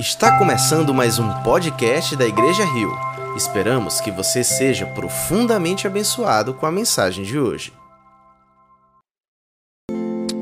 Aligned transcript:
Está 0.00 0.38
começando 0.38 0.94
mais 0.94 1.18
um 1.18 1.42
podcast 1.42 2.16
da 2.16 2.24
Igreja 2.26 2.64
Rio. 2.64 2.90
Esperamos 3.36 4.00
que 4.00 4.10
você 4.10 4.42
seja 4.42 4.86
profundamente 4.86 5.86
abençoado 5.86 6.54
com 6.54 6.64
a 6.64 6.72
mensagem 6.72 7.22
de 7.22 7.38
hoje. 7.38 7.70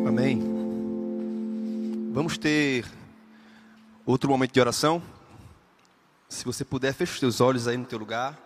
Amém. 0.06 0.40
Vamos 2.12 2.38
ter 2.38 2.86
outro 4.06 4.30
momento 4.30 4.52
de 4.52 4.60
oração. 4.60 5.02
Se 6.28 6.44
você 6.44 6.64
puder, 6.64 6.94
feche 6.94 7.14
os 7.14 7.20
teus 7.20 7.40
olhos 7.40 7.66
aí 7.66 7.76
no 7.76 7.84
teu 7.84 7.98
lugar. 7.98 8.38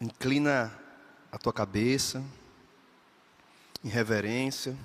Inclina 0.00 0.72
a 1.32 1.38
tua 1.38 1.52
cabeça 1.52 2.22
em 3.84 3.88
reverência. 3.88 4.76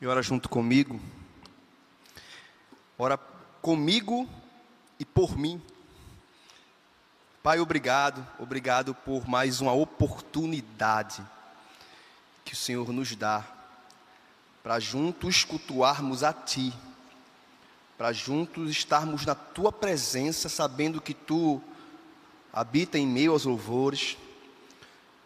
E 0.00 0.06
ora 0.08 0.20
junto 0.20 0.48
comigo. 0.48 1.00
Ora 2.98 3.16
comigo 3.60 4.28
e 4.98 5.04
por 5.04 5.36
mim. 5.36 5.60
Pai, 7.42 7.58
obrigado, 7.58 8.24
obrigado 8.38 8.94
por 8.94 9.26
mais 9.26 9.60
uma 9.60 9.72
oportunidade 9.72 11.26
que 12.44 12.52
o 12.52 12.56
Senhor 12.56 12.92
nos 12.92 13.16
dá 13.16 13.44
para 14.62 14.78
juntos 14.78 15.42
cultuarmos 15.42 16.22
a 16.22 16.32
Ti, 16.32 16.72
para 17.98 18.12
juntos 18.12 18.70
estarmos 18.70 19.24
na 19.26 19.34
Tua 19.34 19.72
presença, 19.72 20.48
sabendo 20.48 21.00
que 21.00 21.14
Tu 21.14 21.60
habita 22.52 22.98
em 22.98 23.06
meio 23.06 23.32
aos 23.32 23.44
louvores 23.44 24.16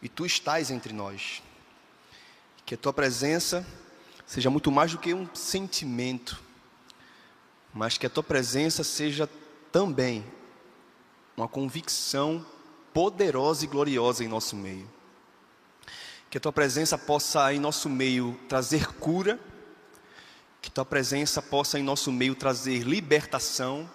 e 0.01 0.09
Tu 0.09 0.25
estás 0.25 0.71
entre 0.71 0.93
nós. 0.93 1.43
Que 2.65 2.77
a 2.77 2.79
Tua 2.79 2.93
presença 2.93 3.67
seja 4.25 4.49
muito 4.49 4.71
mais 4.73 4.93
do 4.93 4.99
que 4.99 5.13
um 5.13 5.29
sentimento, 5.35 6.46
mas 7.77 7.99
que 7.99 8.07
a 8.07 8.11
tua 8.11 8.23
presença 8.23 8.83
seja 8.83 9.29
também 9.71 10.25
uma 11.37 11.47
convicção 11.47 12.45
poderosa 12.91 13.67
e 13.67 13.69
gloriosa 13.69 14.25
em 14.25 14.29
nosso 14.29 14.57
meio. 14.57 14.91
Que 16.31 16.39
a 16.39 16.41
tua 16.41 16.53
presença 16.55 16.97
possa 16.97 17.53
em 17.53 17.61
nosso 17.61 17.91
meio 17.91 18.35
trazer 18.49 18.95
cura, 18.95 19.39
que 20.63 20.71
a 20.71 20.73
tua 20.73 20.87
presença 20.87 21.43
possa 21.43 21.79
em 21.79 21.83
nosso 21.83 22.11
meio 22.11 22.35
trazer 22.35 22.79
libertação, 22.79 23.89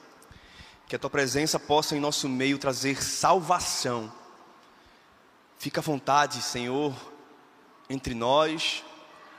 que 0.88 0.96
a 0.96 1.00
tua 1.00 1.10
presença 1.10 1.60
possa 1.60 1.96
em 1.96 2.00
nosso 2.00 2.30
meio 2.30 2.60
trazer 2.60 3.02
salvação. 3.02 4.14
Fica 5.58 5.82
à 5.82 5.84
vontade, 5.84 6.40
Senhor, 6.44 6.96
entre 7.90 8.14
nós, 8.14 8.84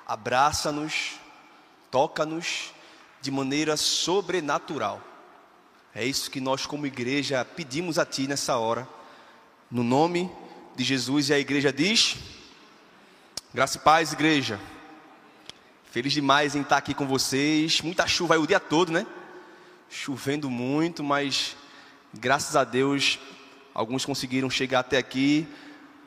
abraça-nos, 0.05 1.13
toca-nos 1.93 2.73
de 3.23 3.31
maneira 3.31 3.77
sobrenatural. 3.77 5.01
É 5.95 6.05
isso 6.05 6.31
que 6.31 6.41
nós, 6.41 6.67
como 6.67 6.87
igreja, 6.87 7.45
pedimos 7.45 7.99
a 7.99 8.05
Ti 8.05 8.27
nessa 8.27 8.57
hora, 8.57 8.89
no 9.71 9.85
nome 9.85 10.31
de 10.75 10.83
Jesus. 10.83 11.29
E 11.29 11.35
a 11.35 11.39
igreja 11.39 11.73
diz: 11.73 12.17
Graça 13.55 13.79
e 13.79 13.81
paz, 13.81 14.13
igreja. 14.13 14.61
Feliz 15.91 16.13
demais 16.13 16.57
em 16.57 16.63
estar 16.63 16.79
aqui 16.79 16.95
com 16.95 17.07
vocês. 17.07 17.81
Muita 17.81 18.07
chuva 18.07 18.35
aí 18.35 18.41
o 18.41 18.47
dia 18.47 18.59
todo, 18.59 18.91
né? 18.91 19.07
Chovendo 19.89 20.51
muito, 20.51 21.05
mas 21.05 21.55
graças 22.13 22.57
a 22.57 22.65
Deus, 22.65 23.21
alguns 23.73 24.05
conseguiram 24.05 24.51
chegar 24.51 24.81
até 24.81 24.99
aqui. 24.99 25.47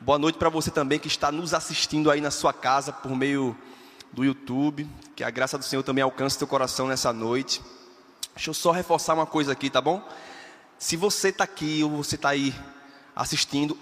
Boa 0.00 0.18
noite 0.18 0.38
para 0.38 0.50
você 0.50 0.70
também 0.70 0.98
que 0.98 1.08
está 1.08 1.32
nos 1.32 1.54
assistindo 1.54 2.10
aí 2.10 2.20
na 2.20 2.30
sua 2.30 2.52
casa 2.52 2.92
por 2.92 3.16
meio 3.16 3.56
do 4.16 4.24
YouTube. 4.24 4.88
Que 5.14 5.22
a 5.22 5.30
graça 5.30 5.58
do 5.58 5.64
Senhor 5.64 5.82
também 5.82 6.02
alcance 6.02 6.38
teu 6.38 6.48
coração 6.48 6.88
nessa 6.88 7.12
noite. 7.12 7.62
Deixa 8.34 8.48
eu 8.50 8.54
só 8.54 8.70
reforçar 8.70 9.12
uma 9.12 9.26
coisa 9.26 9.52
aqui, 9.52 9.68
tá 9.68 9.80
bom? 9.80 10.02
Se 10.78 10.96
você 10.96 11.28
está 11.28 11.44
aqui 11.44 11.84
ou 11.84 11.90
você 11.90 12.16
está 12.16 12.30
aí 12.30 12.54
assistindo, 13.14 13.78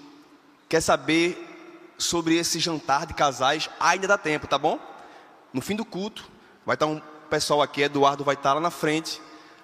quer 0.68 0.80
saber 0.80 1.38
sobre 1.96 2.34
esse 2.34 2.58
jantar 2.58 3.06
de 3.06 3.14
casais, 3.14 3.70
ainda 3.78 4.08
dá 4.08 4.18
tempo, 4.18 4.48
tá 4.48 4.58
bom? 4.58 4.78
No 5.52 5.60
fim 5.60 5.76
do 5.76 5.84
culto, 5.84 6.28
vai 6.66 6.74
estar 6.74 6.86
um 6.86 7.00
pessoal 7.30 7.62
aqui, 7.62 7.82
Eduardo 7.82 8.24
vai 8.24 8.34
estar 8.34 8.54
lá 8.54 8.60
na 8.60 8.70
frente, 8.70 9.20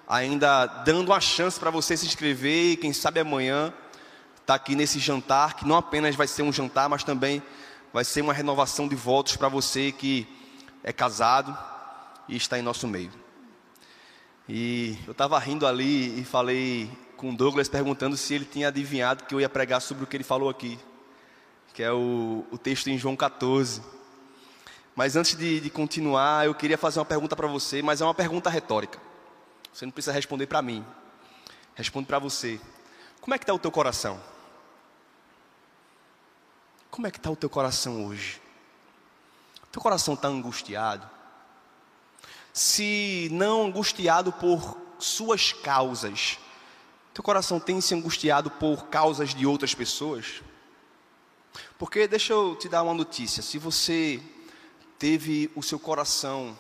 ainda 0.09 0.67
dando 0.67 1.09
uma 1.09 1.21
chance 1.21 1.59
para 1.59 1.71
você 1.71 1.97
se 1.97 2.07
inscrever 2.07 2.73
e 2.73 2.77
quem 2.77 2.93
sabe 2.93 3.19
amanhã 3.19 3.73
estar 4.33 4.45
tá 4.47 4.55
aqui 4.55 4.77
nesse 4.77 5.01
jantar, 5.01 5.55
que 5.55 5.67
não 5.67 5.77
apenas 5.77 6.15
vai 6.15 6.29
ser 6.29 6.43
um 6.43 6.53
jantar, 6.53 6.89
mas 6.89 7.03
também 7.03 7.43
vai 7.93 8.05
ser 8.05 8.21
uma 8.21 8.33
renovação 8.33 8.87
de 8.87 8.95
votos 8.95 9.37
para 9.37 9.49
você 9.49 9.91
que 9.91 10.40
é 10.83 10.93
casado 10.93 11.57
e 12.29 12.37
está 12.37 12.59
em 12.59 12.63
nosso 12.63 12.87
meio. 12.87 13.13
E 14.49 14.99
eu 15.07 15.13
estava 15.13 15.39
rindo 15.39 15.67
ali 15.67 16.21
e 16.21 16.25
falei 16.25 16.91
com 17.17 17.35
Douglas 17.35 17.69
perguntando 17.69 18.17
se 18.17 18.35
ele 18.35 18.45
tinha 18.45 18.69
adivinhado 18.69 19.25
que 19.25 19.35
eu 19.35 19.41
ia 19.41 19.49
pregar 19.49 19.81
sobre 19.81 20.05
o 20.05 20.07
que 20.07 20.17
ele 20.17 20.25
falou 20.25 20.49
aqui, 20.49 20.79
que 21.75 21.83
é 21.83 21.93
o, 21.93 22.45
o 22.51 22.59
texto 22.59 22.89
em 22.89 22.99
João 22.99 23.15
14. 23.15 23.83
Mas 24.97 25.17
antes 25.17 25.37
de, 25.37 25.61
de 25.61 25.71
continuar, 25.71 26.47
eu 26.47 26.55
queria 26.55 26.77
fazer 26.77 26.99
uma 26.99 27.05
pergunta 27.05 27.37
para 27.37 27.47
você, 27.47 27.81
mas 27.83 28.01
é 28.01 28.05
uma 28.05 28.15
pergunta 28.15 28.51
retórica. 28.51 28.99
Você 29.73 29.85
não 29.85 29.93
precisa 29.93 30.13
responder 30.13 30.47
para 30.47 30.61
mim. 30.61 30.85
Responde 31.75 32.07
para 32.07 32.19
você. 32.19 32.61
Como 33.21 33.35
é 33.35 33.39
que 33.39 33.45
está 33.45 33.55
o 33.55 33.59
teu 33.59 33.71
coração? 33.71 34.21
Como 36.91 37.07
é 37.07 37.11
que 37.11 37.19
está 37.19 37.31
o 37.31 37.37
teu 37.37 37.49
coração 37.49 38.07
hoje? 38.07 38.41
Teu 39.73 39.81
coração 39.81 40.15
está 40.15 40.29
angustiado? 40.29 41.09
Se 42.53 43.29
não 43.31 43.67
angustiado 43.67 44.33
por 44.33 44.77
suas 44.99 45.53
causas, 45.53 46.39
teu 47.15 47.23
coração 47.23 47.61
tem 47.61 47.81
se 47.81 47.95
angustiado 47.95 48.51
por 48.51 48.87
causas 48.87 49.35
de 49.35 49.47
outras 49.47 49.75
pessoas? 49.75 50.43
Porque 51.79 52.09
deixa 52.09 52.33
eu 52.33 52.57
te 52.57 52.69
dar 52.69 52.83
uma 52.83 52.95
notícia: 52.95 53.43
se 53.43 53.59
você 53.59 54.21
teve 54.99 55.51
o 55.55 55.63
seu 55.63 55.79
coração 55.79 56.57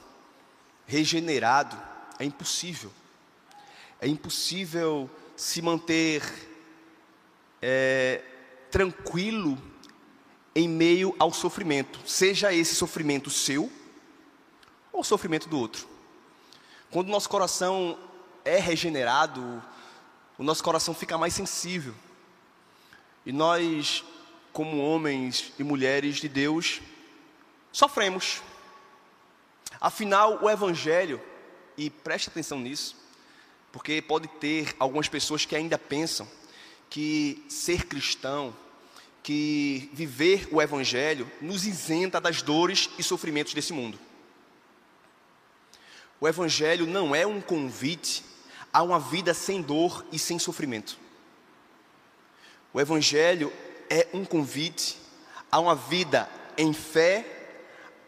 regenerado, 0.86 1.76
é 2.18 2.24
impossível. 2.24 2.92
É 4.00 4.08
impossível 4.08 5.10
se 5.36 5.60
manter 5.60 6.22
é, 7.60 8.22
tranquilo 8.70 9.69
em 10.54 10.68
meio 10.68 11.14
ao 11.18 11.32
sofrimento, 11.32 12.00
seja 12.06 12.52
esse 12.52 12.74
sofrimento 12.74 13.30
seu 13.30 13.70
ou 14.92 15.04
sofrimento 15.04 15.48
do 15.48 15.58
outro. 15.58 15.88
Quando 16.90 17.08
o 17.08 17.12
nosso 17.12 17.28
coração 17.28 17.98
é 18.44 18.58
regenerado, 18.58 19.62
o 20.36 20.42
nosso 20.42 20.62
coração 20.62 20.94
fica 20.94 21.16
mais 21.16 21.34
sensível. 21.34 21.94
E 23.24 23.32
nós, 23.32 24.04
como 24.52 24.82
homens 24.82 25.52
e 25.58 25.62
mulheres 25.62 26.16
de 26.16 26.28
Deus, 26.28 26.80
sofremos. 27.70 28.42
Afinal, 29.80 30.42
o 30.42 30.50
Evangelho, 30.50 31.20
e 31.76 31.88
preste 31.88 32.28
atenção 32.28 32.58
nisso, 32.58 32.96
porque 33.70 34.02
pode 34.02 34.26
ter 34.26 34.74
algumas 34.78 35.08
pessoas 35.08 35.44
que 35.44 35.54
ainda 35.54 35.78
pensam 35.78 36.28
que 36.88 37.44
ser 37.48 37.86
cristão 37.86 38.54
que 39.22 39.90
viver 39.92 40.48
o 40.50 40.60
Evangelho 40.60 41.30
nos 41.40 41.66
isenta 41.66 42.20
das 42.20 42.42
dores 42.42 42.88
e 42.98 43.02
sofrimentos 43.02 43.54
desse 43.54 43.72
mundo. 43.72 43.98
O 46.20 46.28
Evangelho 46.28 46.86
não 46.86 47.14
é 47.14 47.26
um 47.26 47.40
convite 47.40 48.24
a 48.72 48.82
uma 48.82 48.98
vida 49.00 49.34
sem 49.34 49.62
dor 49.62 50.04
e 50.12 50.18
sem 50.18 50.38
sofrimento. 50.38 50.98
O 52.72 52.80
Evangelho 52.80 53.52
é 53.88 54.06
um 54.12 54.24
convite 54.24 54.96
a 55.50 55.58
uma 55.58 55.74
vida 55.74 56.28
em 56.56 56.72
fé, 56.72 57.24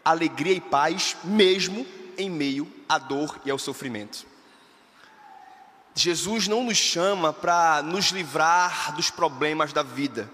alegria 0.05 0.53
e 0.53 0.61
paz, 0.61 1.17
mesmo 1.23 1.85
em 2.17 2.29
meio 2.29 2.71
à 2.87 2.97
dor 2.97 3.39
e 3.45 3.51
ao 3.51 3.59
sofrimento. 3.59 4.25
Jesus 5.95 6.47
não 6.47 6.63
nos 6.63 6.77
chama 6.77 7.33
para 7.33 7.83
nos 7.83 8.05
livrar 8.05 8.95
dos 8.95 9.09
problemas 9.11 9.73
da 9.73 9.83
vida 9.83 10.29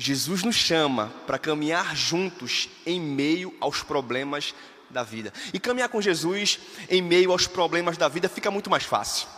Jesus 0.00 0.42
nos 0.42 0.56
chama 0.56 1.12
para 1.26 1.38
caminhar 1.38 1.94
juntos 1.94 2.70
em 2.86 2.98
meio 2.98 3.54
aos 3.60 3.82
problemas 3.82 4.54
da 4.88 5.02
vida. 5.02 5.30
E 5.52 5.60
caminhar 5.60 5.90
com 5.90 6.00
Jesus 6.00 6.58
em 6.88 7.02
meio 7.02 7.30
aos 7.30 7.46
problemas 7.46 7.98
da 7.98 8.08
vida 8.08 8.26
fica 8.26 8.50
muito 8.50 8.70
mais 8.70 8.84
fácil. 8.84 9.28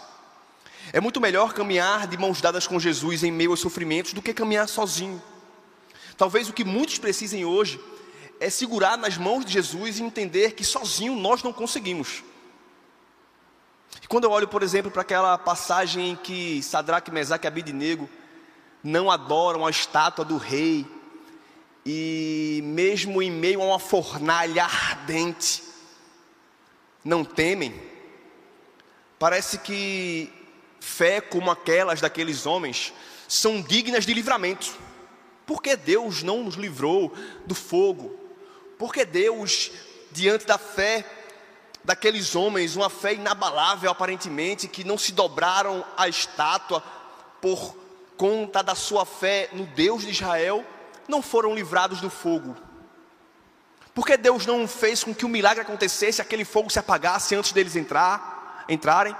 É 0.93 1.01
muito 1.01 1.21
melhor 1.21 1.53
caminhar 1.53 2.07
de 2.07 2.17
mãos 2.17 2.41
dadas 2.41 2.65
com 2.65 2.79
Jesus 2.79 3.25
em 3.25 3.33
meio 3.33 3.51
aos 3.51 3.59
sofrimentos 3.59 4.13
do 4.13 4.23
que 4.23 4.33
caminhar 4.33 4.69
sozinho. 4.69 5.21
Talvez 6.17 6.49
o 6.49 6.53
que 6.53 6.63
muitos 6.63 6.97
precisem 6.97 7.45
hoje 7.45 7.81
é 8.39 8.49
segurar 8.49 8.97
nas 8.97 9.19
mãos 9.19 9.45
de 9.45 9.55
Jesus 9.55 9.99
e 9.99 10.03
entender 10.05 10.53
que 10.53 10.63
sozinho 10.63 11.17
nós 11.17 11.43
não 11.43 11.53
conseguimos. 11.53 12.23
E 14.01 14.07
quando 14.07 14.25
eu 14.25 14.31
olho, 14.31 14.47
por 14.47 14.63
exemplo, 14.63 14.93
para 14.93 15.03
aquela 15.03 15.37
passagem 15.37 16.11
em 16.11 16.15
que 16.15 16.63
Sadraque, 16.63 17.11
Mesaque 17.11 17.47
e 17.47 17.49
Abidinego 17.49 18.09
não 18.83 19.11
adoram 19.11 19.67
a 19.67 19.71
estátua 19.71 20.25
do 20.25 20.37
rei, 20.37 20.87
e 21.85 22.61
mesmo 22.65 23.23
em 23.23 23.31
meio 23.31 23.61
a 23.61 23.67
uma 23.67 23.79
fornalha 23.79 24.65
ardente, 24.65 25.63
não 27.05 27.25
temem. 27.25 27.75
Parece 29.19 29.59
que 29.59 30.33
fé 30.81 31.21
como 31.21 31.51
aquelas 31.51 32.01
daqueles 32.01 32.47
homens 32.47 32.93
são 33.29 33.63
dignas 33.63 34.05
de 34.05 34.15
livramento. 34.15 34.73
Por 35.47 35.63
que 35.63 35.77
Deus 35.77 36.23
não 36.23 36.45
nos 36.45 36.55
livrou 36.55 37.13
do 37.47 37.55
fogo? 37.55 38.19
Por 38.79 38.93
que 38.93 39.05
Deus, 39.05 39.71
diante 40.11 40.47
da 40.47 40.59
fé 40.59 41.05
daqueles 41.85 42.37
homens, 42.37 42.77
uma 42.77 42.89
fé 42.89 43.15
inabalável 43.15 43.91
aparentemente, 43.91 44.69
que 44.69 44.85
não 44.85 44.97
se 44.97 45.13
dobraram 45.13 45.85
à 45.97 46.09
estátua 46.09 46.83
por 47.41 47.77
conta 48.23 48.63
da 48.63 48.77
sua 48.77 49.05
fé 49.05 49.49
no 49.53 49.67
Deus 49.67 50.03
de 50.03 50.11
Israel, 50.11 50.65
não 51.09 51.21
foram 51.21 51.57
livrados 51.57 52.01
do 52.01 52.09
fogo? 52.09 52.57
Porque 53.93 54.17
Deus 54.17 54.47
não 54.47 54.69
fez 54.69 55.03
com 55.03 55.13
que 55.13 55.27
o 55.27 55.29
milagre 55.29 55.63
acontecesse, 55.63 56.23
aquele 56.23 56.45
fogo 56.45 56.71
se 56.71 56.79
apagasse 56.79 57.35
antes 57.35 57.51
deles 57.51 57.75
entrar, 57.75 58.65
entrarem? 58.69 59.17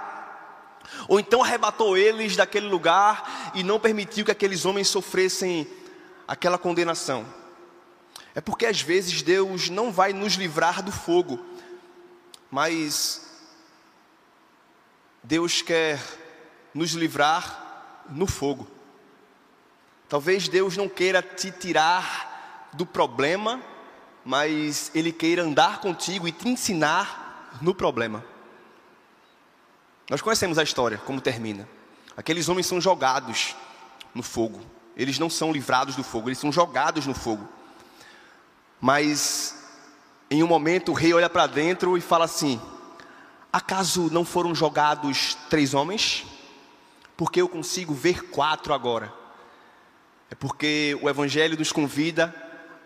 Ou 1.09 1.19
então 1.19 1.43
arrebatou 1.43 1.97
eles 1.97 2.37
daquele 2.37 2.65
lugar 2.69 3.51
e 3.53 3.61
não 3.61 3.77
permitiu 3.77 4.23
que 4.23 4.31
aqueles 4.31 4.63
homens 4.63 4.87
sofressem 4.87 5.67
aquela 6.25 6.57
condenação? 6.57 7.25
É 8.33 8.39
porque 8.39 8.65
às 8.65 8.81
vezes 8.81 9.21
Deus 9.21 9.67
não 9.67 9.91
vai 9.91 10.13
nos 10.13 10.35
livrar 10.35 10.81
do 10.81 10.93
fogo, 10.93 11.45
mas 12.49 13.29
Deus 15.21 15.61
quer 15.61 16.01
nos 16.73 16.91
livrar 16.91 18.05
no 18.09 18.27
fogo. 18.27 18.72
Talvez 20.13 20.47
Deus 20.47 20.77
não 20.77 20.87
queira 20.87 21.23
te 21.23 21.49
tirar 21.49 22.69
do 22.73 22.85
problema, 22.85 23.59
mas 24.23 24.91
Ele 24.93 25.11
queira 25.11 25.41
andar 25.41 25.81
contigo 25.81 26.27
e 26.27 26.31
te 26.31 26.47
ensinar 26.47 27.57
no 27.59 27.73
problema. 27.73 28.23
Nós 30.07 30.21
conhecemos 30.21 30.59
a 30.59 30.63
história, 30.63 30.99
como 30.99 31.19
termina. 31.19 31.67
Aqueles 32.15 32.47
homens 32.47 32.67
são 32.67 32.79
jogados 32.79 33.55
no 34.13 34.21
fogo. 34.21 34.61
Eles 34.95 35.17
não 35.17 35.31
são 35.31 35.51
livrados 35.51 35.95
do 35.95 36.03
fogo, 36.03 36.29
eles 36.29 36.37
são 36.37 36.51
jogados 36.51 37.07
no 37.07 37.15
fogo. 37.15 37.49
Mas 38.79 39.65
em 40.29 40.43
um 40.43 40.47
momento 40.47 40.91
o 40.91 40.93
rei 40.93 41.11
olha 41.11 41.27
para 41.27 41.47
dentro 41.47 41.97
e 41.97 42.01
fala 42.01 42.25
assim: 42.25 42.61
Acaso 43.51 44.11
não 44.11 44.23
foram 44.23 44.53
jogados 44.53 45.35
três 45.49 45.73
homens? 45.73 46.23
Porque 47.17 47.41
eu 47.41 47.49
consigo 47.49 47.95
ver 47.95 48.29
quatro 48.29 48.75
agora. 48.75 49.22
É 50.33 50.35
porque 50.35 50.97
o 50.99 51.07
Evangelho 51.07 51.55
nos 51.55 51.71
convida 51.71 52.33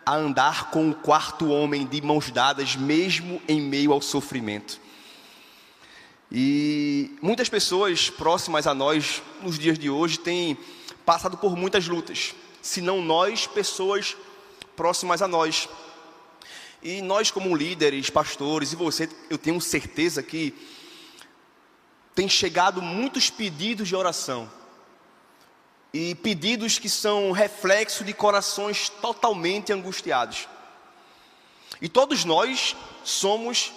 a 0.06 0.18
andar 0.18 0.70
com 0.70 0.90
o 0.90 0.94
quarto 0.94 1.48
homem 1.48 1.88
de 1.88 2.02
mãos 2.02 2.30
dadas, 2.30 2.76
mesmo 2.76 3.42
em 3.48 3.62
meio 3.62 3.94
ao 3.94 4.02
sofrimento. 4.02 4.82
E 6.30 7.18
muitas 7.22 7.48
pessoas 7.48 8.10
próximas 8.10 8.68
a 8.68 8.74
nós, 8.74 9.24
nos 9.42 9.58
dias 9.58 9.80
de 9.80 9.90
hoje, 9.90 10.20
têm 10.20 10.58
passado 11.06 11.38
por 11.38 11.56
muitas 11.56 11.88
lutas, 11.88 12.36
se 12.62 12.82
não 12.82 13.02
nós, 13.02 13.48
pessoas 13.48 14.18
próximas 14.76 15.22
a 15.22 15.28
nós. 15.30 15.70
E 16.84 17.02
nós, 17.02 17.32
como 17.32 17.56
líderes, 17.56 18.10
pastores, 18.10 18.74
e 18.74 18.76
você, 18.76 19.10
eu 19.30 19.38
tenho 19.38 19.62
certeza 19.62 20.22
que 20.22 20.54
tem 22.14 22.28
chegado 22.28 22.82
muitos 22.82 23.30
pedidos 23.30 23.88
de 23.88 23.96
oração 23.96 24.57
e 25.94 26.16
pedidos 26.16 26.78
que 26.78 26.90
são 26.90 27.32
reflexo 27.32 28.04
de 28.04 28.14
corações 28.14 28.90
totalmente 28.90 29.72
angustiados. 29.72 30.48
E 31.82 31.88
todos 31.88 32.26
nós 32.26 32.76
somos 33.04 33.72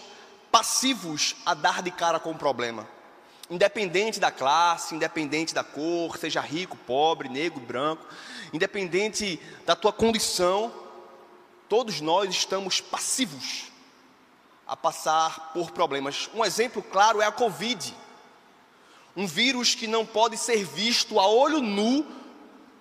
passivos 0.50 1.36
a 1.46 1.54
dar 1.54 1.82
de 1.82 1.90
cara 1.90 2.18
com 2.18 2.30
o 2.30 2.38
problema. 2.38 2.88
Independente 3.48 4.20
da 4.20 4.30
classe, 4.30 4.94
independente 4.94 5.54
da 5.54 5.64
cor, 5.64 6.16
seja 6.16 6.40
rico, 6.40 6.76
pobre, 6.76 7.28
negro, 7.28 7.60
branco, 7.60 8.04
independente 8.52 9.40
da 9.66 9.74
tua 9.74 9.92
condição, 9.92 10.72
todos 11.68 12.00
nós 12.00 12.30
estamos 12.30 12.80
passivos 12.80 13.70
a 14.66 14.76
passar 14.76 15.52
por 15.52 15.72
problemas. 15.72 16.30
Um 16.32 16.44
exemplo 16.44 16.80
claro 16.80 17.20
é 17.20 17.26
a 17.26 17.32
Covid. 17.32 17.94
Um 19.20 19.26
vírus 19.26 19.75
que 19.75 19.87
não 19.87 20.06
pode 20.06 20.38
ser 20.38 20.64
visto 20.64 21.20
a 21.20 21.26
olho 21.26 21.61
nu, 21.61 22.06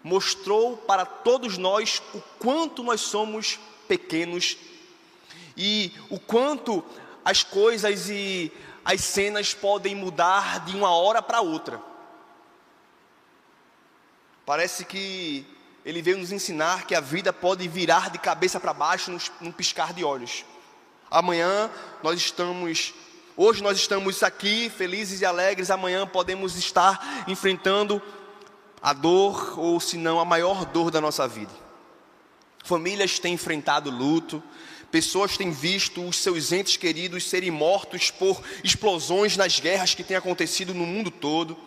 mostrou 0.02 0.78
para 0.78 1.06
todos 1.06 1.58
nós 1.58 2.02
o 2.14 2.22
quanto 2.40 2.82
nós 2.82 3.02
somos 3.02 3.60
pequenos 3.90 4.56
e 5.58 5.92
o 6.10 6.18
quanto 6.18 6.82
as 7.26 7.44
coisas 7.44 8.10
e 8.10 8.54
as 8.86 9.02
cenas 9.02 9.54
podem 9.54 9.94
mudar 9.94 10.64
de 10.64 10.78
uma 10.78 10.92
hora 10.96 11.22
para 11.22 11.42
outra. 11.42 11.82
Parece 14.46 14.86
que 14.86 15.46
ele 15.84 16.02
veio 16.02 16.20
nos 16.20 16.32
ensinar 16.32 16.88
que 16.88 16.96
a 16.96 17.02
vida 17.02 17.34
pode 17.34 17.68
virar 17.68 18.10
de 18.12 18.18
cabeça 18.18 18.62
para 18.62 18.74
baixo 18.74 19.12
num 19.42 19.52
piscar 19.52 19.94
de 19.94 20.06
olhos. 20.06 20.46
Amanhã 21.12 21.70
nós 22.02 22.18
estamos 22.18 22.94
Hoje 23.42 23.64
nós 23.64 23.78
estamos 23.78 24.22
aqui 24.22 24.70
felizes 24.70 25.22
e 25.22 25.26
alegres, 25.26 25.72
amanhã 25.72 26.06
podemos 26.06 26.58
estar 26.58 27.24
enfrentando 27.26 28.02
a 28.82 28.92
dor, 28.92 29.58
ou 29.58 29.80
se 29.80 29.96
não, 29.96 30.20
a 30.20 30.26
maior 30.26 30.66
dor 30.66 30.92
da 30.92 31.00
nossa 31.00 31.26
vida. 31.26 31.54
Famílias 32.66 33.18
têm 33.18 33.36
enfrentado 33.36 33.90
luto, 33.90 34.44
pessoas 34.92 35.38
têm 35.38 35.52
visto 35.52 36.06
os 36.06 36.18
seus 36.18 36.52
entes 36.52 36.76
queridos 36.76 37.30
serem 37.30 37.50
mortos 37.50 38.12
por 38.12 38.44
explosões 38.62 39.38
nas 39.38 39.58
guerras 39.58 39.96
que 39.96 40.04
têm 40.04 40.18
acontecido 40.18 40.74
no 40.74 40.86
mundo 40.86 41.10
todo. 41.10 41.58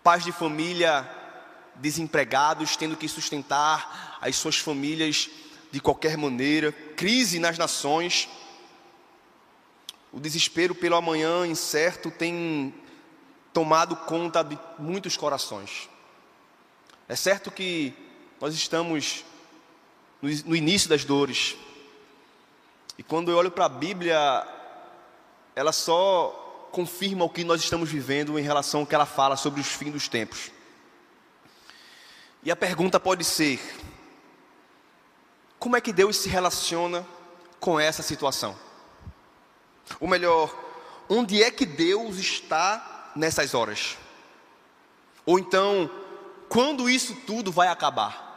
Pais 0.00 0.22
de 0.22 0.30
família 0.30 1.10
desempregados, 1.74 2.76
tendo 2.76 2.96
que 2.96 3.08
sustentar 3.08 4.16
as 4.20 4.36
suas 4.36 4.58
famílias 4.58 5.28
de 5.72 5.80
qualquer 5.80 6.16
maneira, 6.16 6.70
crise 6.94 7.40
nas 7.40 7.58
nações. 7.58 8.28
O 10.12 10.18
desespero 10.18 10.74
pelo 10.74 10.96
amanhã 10.96 11.46
incerto 11.46 12.10
tem 12.10 12.74
tomado 13.52 13.94
conta 13.96 14.42
de 14.42 14.58
muitos 14.78 15.16
corações. 15.16 15.88
É 17.08 17.14
certo 17.14 17.50
que 17.50 17.94
nós 18.40 18.54
estamos 18.54 19.24
no 20.44 20.54
início 20.54 20.88
das 20.88 21.04
dores. 21.04 21.56
E 22.98 23.02
quando 23.02 23.30
eu 23.30 23.36
olho 23.36 23.50
para 23.50 23.66
a 23.66 23.68
Bíblia, 23.68 24.46
ela 25.54 25.72
só 25.72 26.68
confirma 26.70 27.24
o 27.24 27.30
que 27.30 27.44
nós 27.44 27.62
estamos 27.62 27.90
vivendo 27.90 28.38
em 28.38 28.42
relação 28.42 28.80
ao 28.80 28.86
que 28.86 28.94
ela 28.94 29.06
fala 29.06 29.36
sobre 29.36 29.60
os 29.60 29.68
fins 29.68 29.92
dos 29.92 30.08
tempos. 30.08 30.50
E 32.42 32.50
a 32.50 32.56
pergunta 32.56 32.98
pode 32.98 33.24
ser: 33.24 33.60
como 35.58 35.76
é 35.76 35.80
que 35.80 35.92
Deus 35.92 36.16
se 36.16 36.28
relaciona 36.28 37.06
com 37.58 37.78
essa 37.78 38.02
situação? 38.02 38.56
Ou 39.98 40.06
melhor, 40.06 40.54
onde 41.08 41.42
é 41.42 41.50
que 41.50 41.66
Deus 41.66 42.16
está 42.16 43.12
nessas 43.16 43.54
horas? 43.54 43.96
Ou 45.26 45.38
então, 45.38 45.90
quando 46.48 46.88
isso 46.88 47.14
tudo 47.26 47.50
vai 47.50 47.68
acabar? 47.68 48.28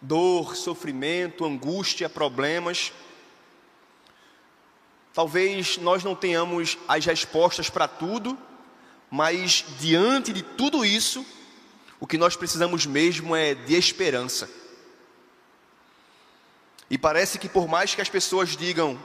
Dor, 0.00 0.56
sofrimento, 0.56 1.44
angústia, 1.44 2.08
problemas. 2.08 2.92
Talvez 5.12 5.78
nós 5.78 6.04
não 6.04 6.14
tenhamos 6.14 6.76
as 6.88 7.04
respostas 7.06 7.70
para 7.70 7.88
tudo, 7.88 8.36
mas 9.10 9.64
diante 9.78 10.32
de 10.32 10.42
tudo 10.42 10.84
isso, 10.84 11.24
o 12.00 12.06
que 12.06 12.18
nós 12.18 12.36
precisamos 12.36 12.84
mesmo 12.84 13.34
é 13.34 13.54
de 13.54 13.74
esperança. 13.74 14.50
E 16.90 16.98
parece 16.98 17.38
que 17.38 17.48
por 17.48 17.66
mais 17.68 17.94
que 17.94 18.02
as 18.02 18.08
pessoas 18.08 18.56
digam, 18.56 18.98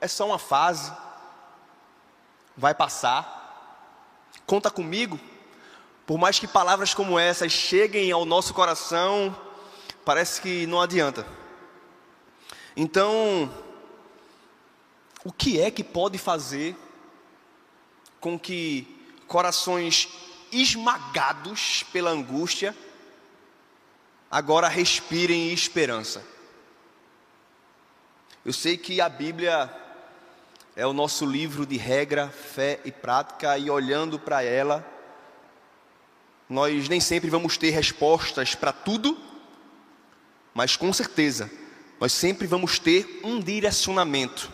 é 0.00 0.08
só 0.08 0.26
uma 0.26 0.38
fase, 0.38 0.92
vai 2.56 2.74
passar. 2.74 3.36
Conta 4.46 4.70
comigo. 4.70 5.18
Por 6.06 6.18
mais 6.18 6.38
que 6.38 6.46
palavras 6.46 6.94
como 6.94 7.18
essas 7.18 7.52
cheguem 7.52 8.10
ao 8.10 8.24
nosso 8.24 8.54
coração, 8.54 9.36
parece 10.04 10.40
que 10.40 10.66
não 10.66 10.80
adianta. 10.80 11.26
Então, 12.76 13.52
o 15.24 15.32
que 15.32 15.60
é 15.60 15.70
que 15.70 15.84
pode 15.84 16.16
fazer 16.16 16.76
com 18.20 18.38
que 18.38 18.86
corações 19.26 20.08
esmagados 20.50 21.82
pela 21.92 22.10
angústia 22.10 22.74
agora 24.30 24.68
respirem 24.68 25.52
esperança? 25.52 26.24
Eu 28.44 28.52
sei 28.52 28.78
que 28.78 29.00
a 29.00 29.08
Bíblia 29.10 29.87
é 30.78 30.86
o 30.86 30.92
nosso 30.92 31.26
livro 31.26 31.66
de 31.66 31.76
regra, 31.76 32.28
fé 32.28 32.78
e 32.84 32.92
prática, 32.92 33.58
e 33.58 33.68
olhando 33.68 34.16
para 34.16 34.44
ela, 34.44 34.86
nós 36.48 36.88
nem 36.88 37.00
sempre 37.00 37.28
vamos 37.28 37.56
ter 37.56 37.70
respostas 37.70 38.54
para 38.54 38.72
tudo, 38.72 39.18
mas 40.54 40.76
com 40.76 40.92
certeza, 40.92 41.50
nós 41.98 42.12
sempre 42.12 42.46
vamos 42.46 42.78
ter 42.78 43.20
um 43.24 43.40
direcionamento 43.40 44.52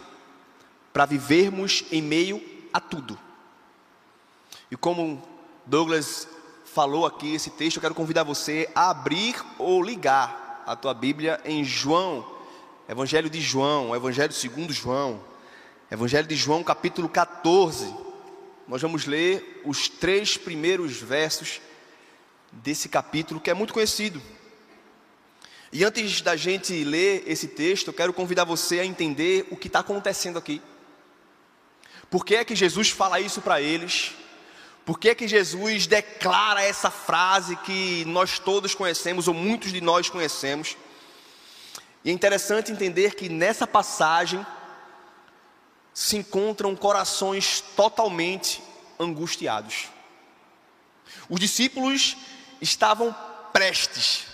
para 0.94 1.04
vivermos 1.04 1.84
em 1.92 2.00
meio 2.00 2.42
a 2.72 2.80
tudo. 2.80 3.20
E 4.70 4.76
como 4.78 5.22
Douglas 5.66 6.26
falou 6.64 7.04
aqui 7.04 7.34
esse 7.34 7.50
texto, 7.50 7.76
eu 7.76 7.82
quero 7.82 7.94
convidar 7.94 8.22
você 8.22 8.66
a 8.74 8.88
abrir 8.88 9.36
ou 9.58 9.82
ligar 9.82 10.62
a 10.66 10.74
tua 10.74 10.94
Bíblia 10.94 11.38
em 11.44 11.62
João, 11.62 12.26
Evangelho 12.88 13.28
de 13.28 13.42
João, 13.42 13.94
Evangelho 13.94 14.32
segundo 14.32 14.72
João, 14.72 15.33
Evangelho 15.94 16.26
de 16.26 16.34
João, 16.34 16.64
capítulo 16.64 17.08
14. 17.08 17.94
Nós 18.66 18.82
vamos 18.82 19.06
ler 19.06 19.62
os 19.64 19.88
três 19.88 20.36
primeiros 20.36 20.96
versos 20.96 21.60
desse 22.50 22.88
capítulo 22.88 23.40
que 23.40 23.48
é 23.48 23.54
muito 23.54 23.72
conhecido. 23.72 24.20
E 25.72 25.84
antes 25.84 26.20
da 26.20 26.34
gente 26.34 26.82
ler 26.82 27.22
esse 27.28 27.46
texto, 27.46 27.88
eu 27.88 27.94
quero 27.94 28.12
convidar 28.12 28.42
você 28.42 28.80
a 28.80 28.84
entender 28.84 29.46
o 29.52 29.56
que 29.56 29.68
está 29.68 29.78
acontecendo 29.78 30.36
aqui. 30.36 30.60
Por 32.10 32.24
que 32.24 32.34
é 32.34 32.44
que 32.44 32.56
Jesus 32.56 32.90
fala 32.90 33.20
isso 33.20 33.40
para 33.40 33.60
eles? 33.60 34.14
Por 34.84 34.98
que 34.98 35.10
é 35.10 35.14
que 35.14 35.28
Jesus 35.28 35.86
declara 35.86 36.60
essa 36.60 36.90
frase 36.90 37.54
que 37.54 38.04
nós 38.06 38.40
todos 38.40 38.74
conhecemos, 38.74 39.28
ou 39.28 39.34
muitos 39.34 39.72
de 39.72 39.80
nós 39.80 40.10
conhecemos? 40.10 40.76
E 42.04 42.10
é 42.10 42.12
interessante 42.12 42.72
entender 42.72 43.14
que 43.14 43.28
nessa 43.28 43.64
passagem 43.64 44.44
se 45.94 46.16
encontram 46.16 46.74
corações 46.74 47.60
totalmente 47.76 48.60
angustiados. 48.98 49.88
Os 51.30 51.38
discípulos 51.38 52.16
estavam 52.60 53.14
prestes 53.52 54.26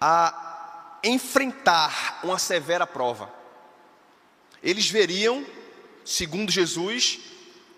a 0.00 1.00
enfrentar 1.02 2.20
uma 2.22 2.38
severa 2.38 2.86
prova. 2.86 3.32
Eles 4.62 4.88
veriam, 4.88 5.44
segundo 6.04 6.50
Jesus, 6.50 7.18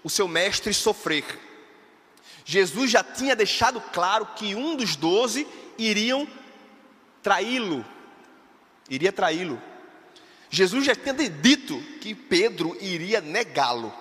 o 0.05 0.11
seu 0.11 0.29
mestre 0.29 0.73
sofrer. 0.75 1.25
Jesus 2.45 2.91
já 2.91 3.03
tinha 3.03 3.35
deixado 3.35 3.81
claro 3.81 4.27
que 4.37 4.55
um 4.55 4.77
dos 4.77 4.97
doze 4.97 5.47
iriam 5.79 6.29
traí-lo, 7.23 7.85
iria 8.89 9.13
traí-lo. 9.13 9.61
Jesus 10.51 10.85
já 10.85 10.97
tinha 10.97 11.15
dito 11.15 11.81
que 12.01 12.13
Pedro 12.13 12.77
iria 12.81 13.21
negá-lo. 13.21 13.95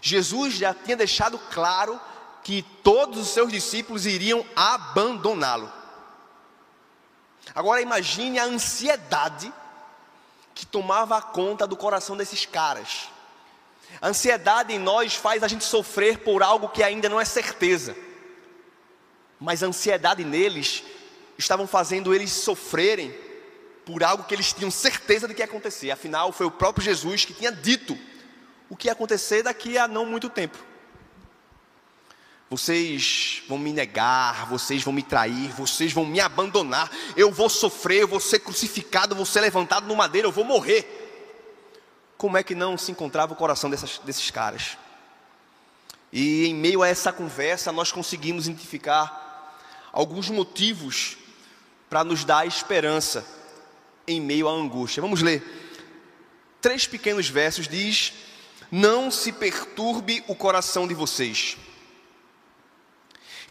Jesus 0.00 0.54
já 0.54 0.72
tinha 0.72 0.96
deixado 0.96 1.36
claro 1.50 2.00
que 2.44 2.62
todos 2.82 3.18
os 3.18 3.28
seus 3.28 3.50
discípulos 3.50 4.06
iriam 4.06 4.46
abandoná-lo. 4.54 5.70
Agora 7.52 7.80
imagine 7.80 8.38
a 8.38 8.44
ansiedade 8.44 9.52
que 10.54 10.64
tomava 10.64 11.20
conta 11.20 11.66
do 11.66 11.76
coração 11.76 12.16
desses 12.16 12.46
caras. 12.46 13.08
A 14.00 14.08
ansiedade 14.08 14.72
em 14.72 14.78
nós 14.78 15.14
faz 15.14 15.42
a 15.42 15.48
gente 15.48 15.64
sofrer 15.64 16.18
por 16.18 16.42
algo 16.42 16.68
que 16.68 16.82
ainda 16.82 17.08
não 17.08 17.20
é 17.20 17.24
certeza. 17.24 17.96
Mas 19.40 19.62
a 19.62 19.66
ansiedade 19.66 20.24
neles 20.24 20.84
estavam 21.36 21.66
fazendo 21.66 22.14
eles 22.14 22.30
sofrerem 22.30 23.23
por 23.84 24.02
algo 24.02 24.24
que 24.24 24.34
eles 24.34 24.52
tinham 24.52 24.70
certeza 24.70 25.28
de 25.28 25.34
que 25.34 25.40
ia 25.40 25.46
acontecer. 25.46 25.90
Afinal, 25.90 26.32
foi 26.32 26.46
o 26.46 26.50
próprio 26.50 26.84
Jesus 26.84 27.24
que 27.24 27.34
tinha 27.34 27.52
dito 27.52 27.98
o 28.68 28.76
que 28.76 28.88
ia 28.88 28.92
acontecer 28.92 29.42
daqui 29.42 29.76
a 29.76 29.86
não 29.86 30.06
muito 30.06 30.28
tempo. 30.28 30.58
Vocês 32.48 33.42
vão 33.48 33.58
me 33.58 33.72
negar, 33.72 34.46
vocês 34.46 34.82
vão 34.82 34.92
me 34.92 35.02
trair, 35.02 35.50
vocês 35.52 35.92
vão 35.92 36.04
me 36.04 36.20
abandonar. 36.20 36.90
Eu 37.16 37.30
vou 37.30 37.48
sofrer, 37.48 38.02
eu 38.02 38.08
vou 38.08 38.20
ser 38.20 38.38
crucificado, 38.38 39.14
vou 39.14 39.26
ser 39.26 39.40
levantado 39.40 39.86
no 39.86 39.96
madeiro, 39.96 40.28
eu 40.28 40.32
vou 40.32 40.44
morrer. 40.44 41.00
Como 42.16 42.36
é 42.36 42.42
que 42.42 42.54
não 42.54 42.78
se 42.78 42.92
encontrava 42.92 43.32
o 43.32 43.36
coração 43.36 43.68
dessas, 43.68 43.98
desses 43.98 44.30
caras? 44.30 44.78
E 46.12 46.46
em 46.46 46.54
meio 46.54 46.82
a 46.82 46.88
essa 46.88 47.12
conversa, 47.12 47.72
nós 47.72 47.90
conseguimos 47.90 48.46
identificar 48.46 49.58
alguns 49.92 50.30
motivos 50.30 51.16
para 51.90 52.04
nos 52.04 52.24
dar 52.24 52.46
esperança 52.46 53.26
em 54.06 54.20
meio 54.20 54.48
à 54.48 54.52
angústia. 54.52 55.00
Vamos 55.00 55.22
ler. 55.22 55.42
Três 56.60 56.86
pequenos 56.86 57.28
versos 57.28 57.68
diz: 57.68 58.12
Não 58.70 59.10
se 59.10 59.32
perturbe 59.32 60.24
o 60.26 60.34
coração 60.34 60.86
de 60.88 60.94
vocês. 60.94 61.56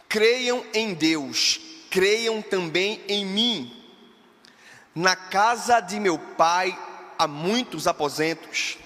Creiam 0.08 0.64
em 0.72 0.94
Deus, 0.94 1.60
creiam 1.90 2.42
também 2.42 3.00
em 3.08 3.24
mim. 3.24 3.84
Na 4.94 5.16
casa 5.16 5.80
de 5.80 5.98
meu 5.98 6.18
pai 6.18 6.78
há 7.18 7.26
muitos 7.26 7.86
aposentos. 7.86 8.78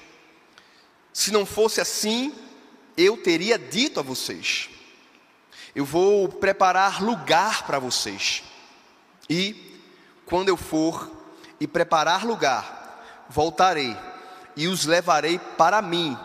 Se 1.13 1.31
não 1.31 1.45
fosse 1.45 1.81
assim, 1.81 2.35
eu 2.97 3.17
teria 3.17 3.59
dito 3.59 4.01
a 4.01 4.03
vocês: 4.03 4.69
Eu 5.75 5.85
vou 5.85 6.29
preparar 6.29 7.03
lugar 7.03 7.67
para 7.67 7.79
vocês. 7.79 8.43
E 9.29 9.81
quando 10.25 10.49
eu 10.49 10.57
for 10.57 11.18
e 11.61 11.67
preparar 11.67 12.25
lugar, 12.25 13.27
voltarei 13.29 13.97
e 14.57 14.67
os 14.69 14.85
levarei 14.87 15.39
para 15.39 15.81
mim, 15.83 16.17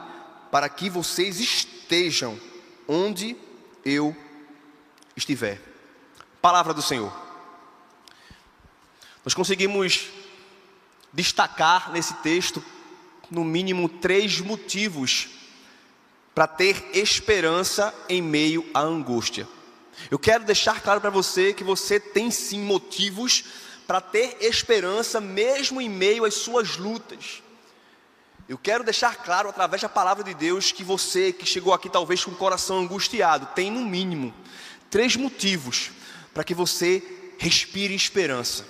para 0.52 0.70
que 0.70 0.90
vocês 0.90 1.40
estejam 1.40 2.40
onde 2.88 3.38
eu 3.86 4.16
estiver. 5.16 5.62
Palavra 6.42 6.74
do 6.74 6.82
Senhor. 6.82 7.14
Nós 9.24 9.34
conseguimos 9.34 10.10
destacar 11.12 11.92
nesse 11.92 12.14
texto, 12.16 12.64
no 13.30 13.44
mínimo, 13.44 13.88
três 13.88 14.40
motivos 14.42 15.30
para 16.36 16.48
ter 16.48 16.90
esperança 16.94 17.94
em 18.10 18.22
meio 18.22 18.68
à 18.74 18.82
angústia. 18.82 19.48
Eu 20.10 20.18
quero 20.18 20.44
deixar 20.44 20.82
claro 20.82 21.00
para 21.00 21.10
você 21.10 21.54
que 21.54 21.64
você 21.64 22.00
tem 22.00 22.32
sim 22.32 22.62
motivos 22.62 23.46
para 23.88 24.02
ter 24.02 24.38
esperança, 24.40 25.20
mesmo 25.20 25.82
em 25.82 25.90
meio 25.90 26.26
às 26.26 26.36
suas 26.36 26.78
lutas. 26.78 27.44
Eu 28.48 28.58
quero 28.58 28.84
deixar 28.84 29.24
claro 29.24 29.50
através 29.50 29.82
da 29.82 29.90
palavra 29.90 30.24
de 30.24 30.34
Deus 30.34 30.72
que 30.72 30.84
você 30.84 31.32
que 31.32 31.46
chegou 31.46 31.74
aqui 31.74 31.90
talvez 31.90 32.24
com 32.24 32.32
o 32.32 32.36
coração 32.36 32.80
angustiado, 32.80 33.48
tem 33.56 33.72
no 33.72 33.86
mínimo 33.86 34.34
três 34.90 35.16
motivos 35.16 35.92
para 36.34 36.44
que 36.44 36.54
você 36.54 37.02
respire 37.38 37.96
esperança. 37.96 38.66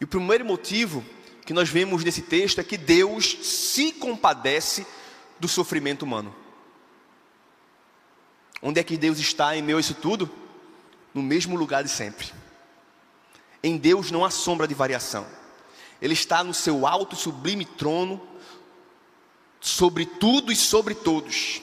E 0.00 0.04
o 0.04 0.06
primeiro 0.06 0.44
motivo 0.44 1.04
que 1.44 1.52
nós 1.52 1.68
vemos 1.68 2.04
nesse 2.04 2.22
texto 2.22 2.60
é 2.60 2.64
que 2.64 2.76
Deus 2.76 3.38
se 3.42 3.92
compadece 3.92 4.86
do 5.40 5.48
sofrimento 5.48 6.02
humano. 6.02 6.34
Onde 8.60 8.80
é 8.80 8.84
que 8.84 8.96
Deus 8.96 9.18
está 9.18 9.56
em 9.56 9.62
meio 9.62 9.78
a 9.78 9.80
isso 9.80 9.94
tudo? 9.94 10.30
No 11.12 11.22
mesmo 11.22 11.56
lugar 11.56 11.82
de 11.82 11.90
sempre. 11.90 12.32
Em 13.62 13.76
Deus 13.76 14.10
não 14.10 14.24
há 14.24 14.30
sombra 14.30 14.66
de 14.66 14.74
variação. 14.74 15.26
Ele 16.00 16.14
está 16.14 16.42
no 16.42 16.52
seu 16.52 16.86
alto 16.86 17.14
sublime 17.14 17.64
trono, 17.64 18.20
sobre 19.60 20.04
tudo 20.04 20.50
e 20.50 20.56
sobre 20.56 20.94
todos. 20.94 21.62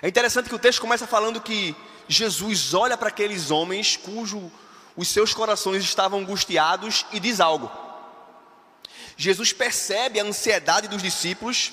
É 0.00 0.08
interessante 0.08 0.48
que 0.48 0.54
o 0.54 0.58
texto 0.58 0.80
começa 0.80 1.06
falando 1.06 1.40
que 1.40 1.76
Jesus 2.08 2.72
olha 2.72 2.96
para 2.96 3.08
aqueles 3.08 3.50
homens 3.50 3.96
cujo 3.96 4.50
os 4.96 5.08
seus 5.08 5.34
corações 5.34 5.84
estavam 5.84 6.20
angustiados 6.20 7.04
e 7.12 7.20
diz 7.20 7.38
algo. 7.38 7.70
Jesus 9.16 9.52
percebe 9.52 10.18
a 10.18 10.24
ansiedade 10.24 10.88
dos 10.88 11.02
discípulos, 11.02 11.72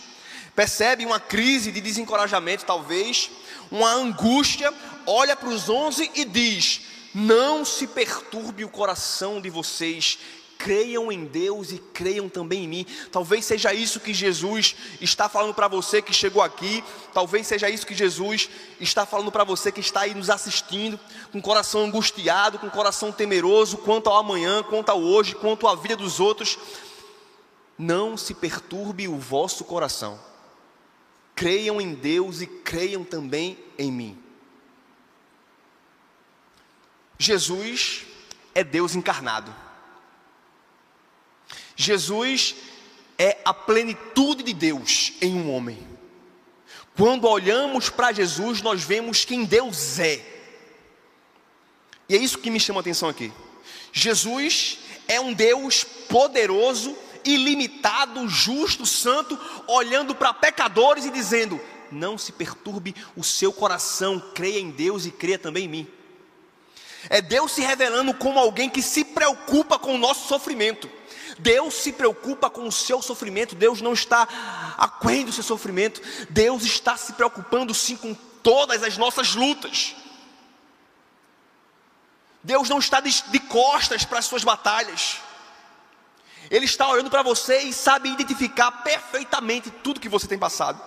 percebe 0.54 1.06
uma 1.06 1.20
crise 1.20 1.72
de 1.72 1.80
desencorajamento, 1.80 2.66
talvez, 2.66 3.30
uma 3.72 3.92
angústia, 3.92 4.74
olha 5.06 5.36
para 5.36 5.50
os 5.50 5.70
onze 5.70 6.12
e 6.16 6.26
diz: 6.26 6.82
não 7.16 7.64
se 7.64 7.88
perturbe 7.88 8.66
o 8.66 8.70
coração 8.70 9.40
de 9.40 9.50
vocês, 9.50 10.20
creiam 10.58 11.10
em 11.10 11.24
Deus 11.24 11.72
e 11.72 11.78
creiam 11.78 12.28
também 12.28 12.66
em 12.66 12.68
mim. 12.68 12.86
Talvez 13.10 13.46
seja 13.46 13.74
isso 13.74 14.02
que 14.02 14.14
Jesus 14.14 14.76
está 15.00 15.30
falando 15.30 15.54
para 15.54 15.70
você 15.70 16.02
que 16.02 16.12
chegou 16.12 16.42
aqui, 16.42 16.84
talvez 17.14 17.48
seja 17.48 17.70
isso 17.70 17.88
que 17.88 17.96
Jesus 17.96 18.50
está 18.82 19.06
falando 19.06 19.32
para 19.32 19.46
você 19.46 19.72
que 19.72 19.80
está 19.80 20.02
aí 20.02 20.14
nos 20.14 20.30
assistindo, 20.30 21.00
com 21.32 21.42
coração 21.42 21.86
angustiado, 21.86 22.60
com 22.60 22.70
coração 22.70 23.14
temeroso 23.14 23.78
quanto 23.78 24.10
ao 24.10 24.18
amanhã, 24.18 24.62
quanto 24.64 24.90
ao 24.90 25.02
hoje, 25.02 25.36
quanto 25.36 25.70
à 25.70 25.76
vida 25.76 25.96
dos 25.96 26.20
outros. 26.20 26.60
Não 27.78 28.18
se 28.18 28.34
perturbe 28.34 29.08
o 29.08 29.18
vosso 29.18 29.64
coração. 29.64 30.20
Creiam 31.34 31.80
em 31.80 31.94
Deus 31.94 32.42
e 32.42 32.46
creiam 32.48 33.06
também 33.06 33.58
em 33.78 33.90
mim. 33.90 34.25
Jesus 37.18 38.06
é 38.54 38.64
Deus 38.64 38.96
encarnado. 38.96 39.54
Jesus 41.76 42.56
é 43.18 43.38
a 43.46 43.54
plenitude 43.54 44.44
de 44.44 44.54
Deus 44.54 45.14
em 45.22 45.36
um 45.36 45.52
homem. 45.54 45.78
Quando 46.96 47.28
olhamos 47.28 47.90
para 47.90 48.14
Jesus, 48.14 48.62
nós 48.62 48.84
vemos 48.84 49.26
quem 49.26 49.44
Deus 49.44 50.00
é. 50.00 50.24
E 52.08 52.16
é 52.16 52.18
isso 52.18 52.40
que 52.40 52.50
me 52.50 52.60
chama 52.60 52.80
a 52.80 52.82
atenção 52.82 53.10
aqui. 53.10 53.32
Jesus 53.92 54.80
é 55.08 55.20
um 55.20 55.34
Deus 55.34 55.84
poderoso, 55.84 56.96
ilimitado, 57.24 58.28
justo, 58.28 58.86
santo, 58.86 59.38
olhando 59.68 60.16
para 60.16 60.34
pecadores 60.34 61.06
e 61.06 61.12
dizendo: 61.12 61.60
não 61.92 62.18
se 62.18 62.32
perturbe 62.32 62.96
o 63.16 63.24
seu 63.24 63.52
coração, 63.52 64.20
creia 64.34 64.60
em 64.60 64.70
Deus 64.70 65.06
e 65.06 65.12
creia 65.12 65.40
também 65.40 65.66
em 65.66 65.70
mim. 65.70 65.88
É 67.10 67.22
Deus 67.22 67.52
se 67.52 67.62
revelando 67.62 68.14
como 68.14 68.40
alguém 68.40 68.70
que 68.70 68.82
se 68.82 69.04
preocupa 69.04 69.78
com 69.78 69.96
o 69.96 69.98
nosso 69.98 70.28
sofrimento. 70.28 70.90
Deus 71.38 71.74
se 71.76 71.92
preocupa 71.92 72.50
com 72.50 72.68
o 72.68 72.72
seu 72.72 73.02
sofrimento, 73.02 73.56
Deus 73.56 73.82
não 73.82 73.94
está 73.94 74.28
aquém 74.78 75.26
do 75.26 75.34
seu 75.34 75.44
sofrimento, 75.44 76.02
Deus 76.30 76.64
está 76.64 76.96
se 76.96 77.14
preocupando 77.14 77.74
sim 77.74 77.98
com 77.98 78.14
todas 78.14 78.84
as 78.84 78.98
nossas 78.98 79.36
lutas. 79.36 79.96
Deus 82.44 82.70
não 82.70 82.80
está 82.80 83.02
de, 83.02 83.12
de 83.32 83.40
costas 83.40 84.06
para 84.06 84.20
as 84.20 84.26
suas 84.26 84.44
batalhas. 84.44 85.20
Ele 86.50 86.66
está 86.66 86.88
olhando 86.88 87.10
para 87.10 87.24
você 87.24 87.64
e 87.64 87.74
sabe 87.74 88.10
identificar 88.10 88.72
perfeitamente 88.84 89.72
tudo 89.72 90.00
que 90.00 90.08
você 90.08 90.28
tem 90.28 90.38
passado. 90.38 90.80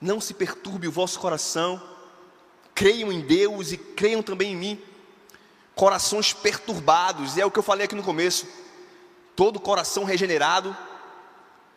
Não 0.00 0.18
se 0.18 0.32
perturbe 0.32 0.88
o 0.88 0.92
vosso 0.92 1.20
coração, 1.20 1.89
creiam 2.74 3.12
em 3.12 3.20
Deus 3.20 3.72
e 3.72 3.76
creiam 3.76 4.22
também 4.22 4.52
em 4.52 4.56
mim. 4.56 4.82
Corações 5.74 6.32
perturbados, 6.32 7.38
é 7.38 7.44
o 7.44 7.50
que 7.50 7.58
eu 7.58 7.62
falei 7.62 7.84
aqui 7.84 7.94
no 7.94 8.02
começo. 8.02 8.46
Todo 9.34 9.60
coração 9.60 10.04
regenerado 10.04 10.76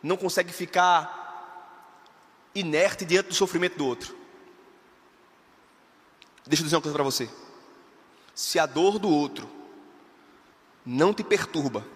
não 0.02 0.16
consegue 0.16 0.52
ficar 0.52 1.22
inerte 2.54 3.04
diante 3.04 3.28
do 3.28 3.34
sofrimento 3.34 3.78
do 3.78 3.86
outro. 3.86 4.14
Deixa 6.46 6.62
eu 6.62 6.64
dizer 6.64 6.76
uma 6.76 6.82
coisa 6.82 6.94
para 6.94 7.04
você. 7.04 7.28
Se 8.34 8.58
a 8.58 8.66
dor 8.66 8.98
do 8.98 9.08
outro 9.08 9.48
não 10.84 11.14
te 11.14 11.24
perturba, 11.24 11.86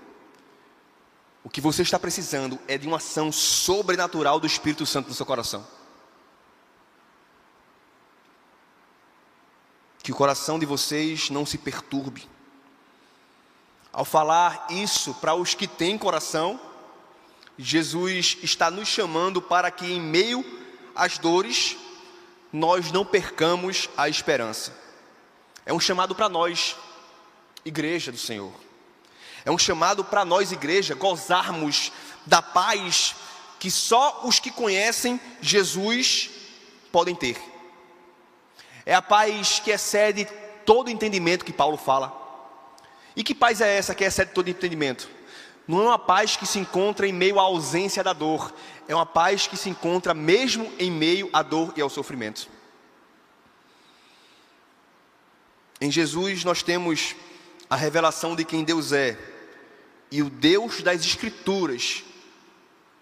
o 1.44 1.50
que 1.50 1.60
você 1.60 1.82
está 1.82 1.98
precisando 1.98 2.58
é 2.66 2.78
de 2.78 2.86
uma 2.86 2.96
ação 2.96 3.30
sobrenatural 3.30 4.40
do 4.40 4.46
Espírito 4.46 4.86
Santo 4.86 5.08
no 5.08 5.14
seu 5.14 5.26
coração. 5.26 5.66
Que 10.08 10.12
o 10.12 10.16
coração 10.16 10.58
de 10.58 10.64
vocês 10.64 11.28
não 11.28 11.44
se 11.44 11.58
perturbe. 11.58 12.26
Ao 13.92 14.06
falar 14.06 14.66
isso 14.70 15.12
para 15.12 15.34
os 15.34 15.52
que 15.52 15.66
têm 15.66 15.98
coração, 15.98 16.58
Jesus 17.58 18.38
está 18.42 18.70
nos 18.70 18.88
chamando 18.88 19.42
para 19.42 19.70
que, 19.70 19.84
em 19.84 20.00
meio 20.00 20.42
às 20.96 21.18
dores, 21.18 21.76
nós 22.50 22.90
não 22.90 23.04
percamos 23.04 23.90
a 23.98 24.08
esperança. 24.08 24.74
É 25.66 25.74
um 25.74 25.80
chamado 25.80 26.14
para 26.14 26.26
nós, 26.26 26.74
igreja 27.62 28.10
do 28.10 28.16
Senhor. 28.16 28.54
É 29.44 29.50
um 29.50 29.58
chamado 29.58 30.02
para 30.02 30.24
nós, 30.24 30.52
igreja, 30.52 30.94
gozarmos 30.94 31.92
da 32.24 32.40
paz 32.40 33.14
que 33.58 33.70
só 33.70 34.22
os 34.24 34.38
que 34.38 34.50
conhecem 34.50 35.20
Jesus 35.42 36.30
podem 36.90 37.14
ter. 37.14 37.57
É 38.88 38.94
a 38.94 39.02
paz 39.02 39.60
que 39.60 39.70
excede 39.70 40.26
todo 40.64 40.88
entendimento 40.88 41.44
que 41.44 41.52
Paulo 41.52 41.76
fala. 41.76 42.10
E 43.14 43.22
que 43.22 43.34
paz 43.34 43.60
é 43.60 43.76
essa 43.76 43.94
que 43.94 44.02
excede 44.02 44.32
todo 44.32 44.48
entendimento? 44.48 45.10
Não 45.66 45.82
é 45.82 45.84
uma 45.88 45.98
paz 45.98 46.36
que 46.36 46.46
se 46.46 46.58
encontra 46.58 47.06
em 47.06 47.12
meio 47.12 47.38
à 47.38 47.42
ausência 47.42 48.02
da 48.02 48.14
dor, 48.14 48.50
é 48.88 48.94
uma 48.94 49.04
paz 49.04 49.46
que 49.46 49.58
se 49.58 49.68
encontra 49.68 50.14
mesmo 50.14 50.72
em 50.78 50.90
meio 50.90 51.28
à 51.34 51.42
dor 51.42 51.74
e 51.76 51.82
ao 51.82 51.90
sofrimento. 51.90 52.48
Em 55.78 55.90
Jesus 55.90 56.42
nós 56.42 56.62
temos 56.62 57.14
a 57.68 57.76
revelação 57.76 58.34
de 58.34 58.42
quem 58.42 58.64
Deus 58.64 58.94
é, 58.94 59.18
e 60.10 60.22
o 60.22 60.30
Deus 60.30 60.80
das 60.80 61.02
Escrituras 61.02 62.04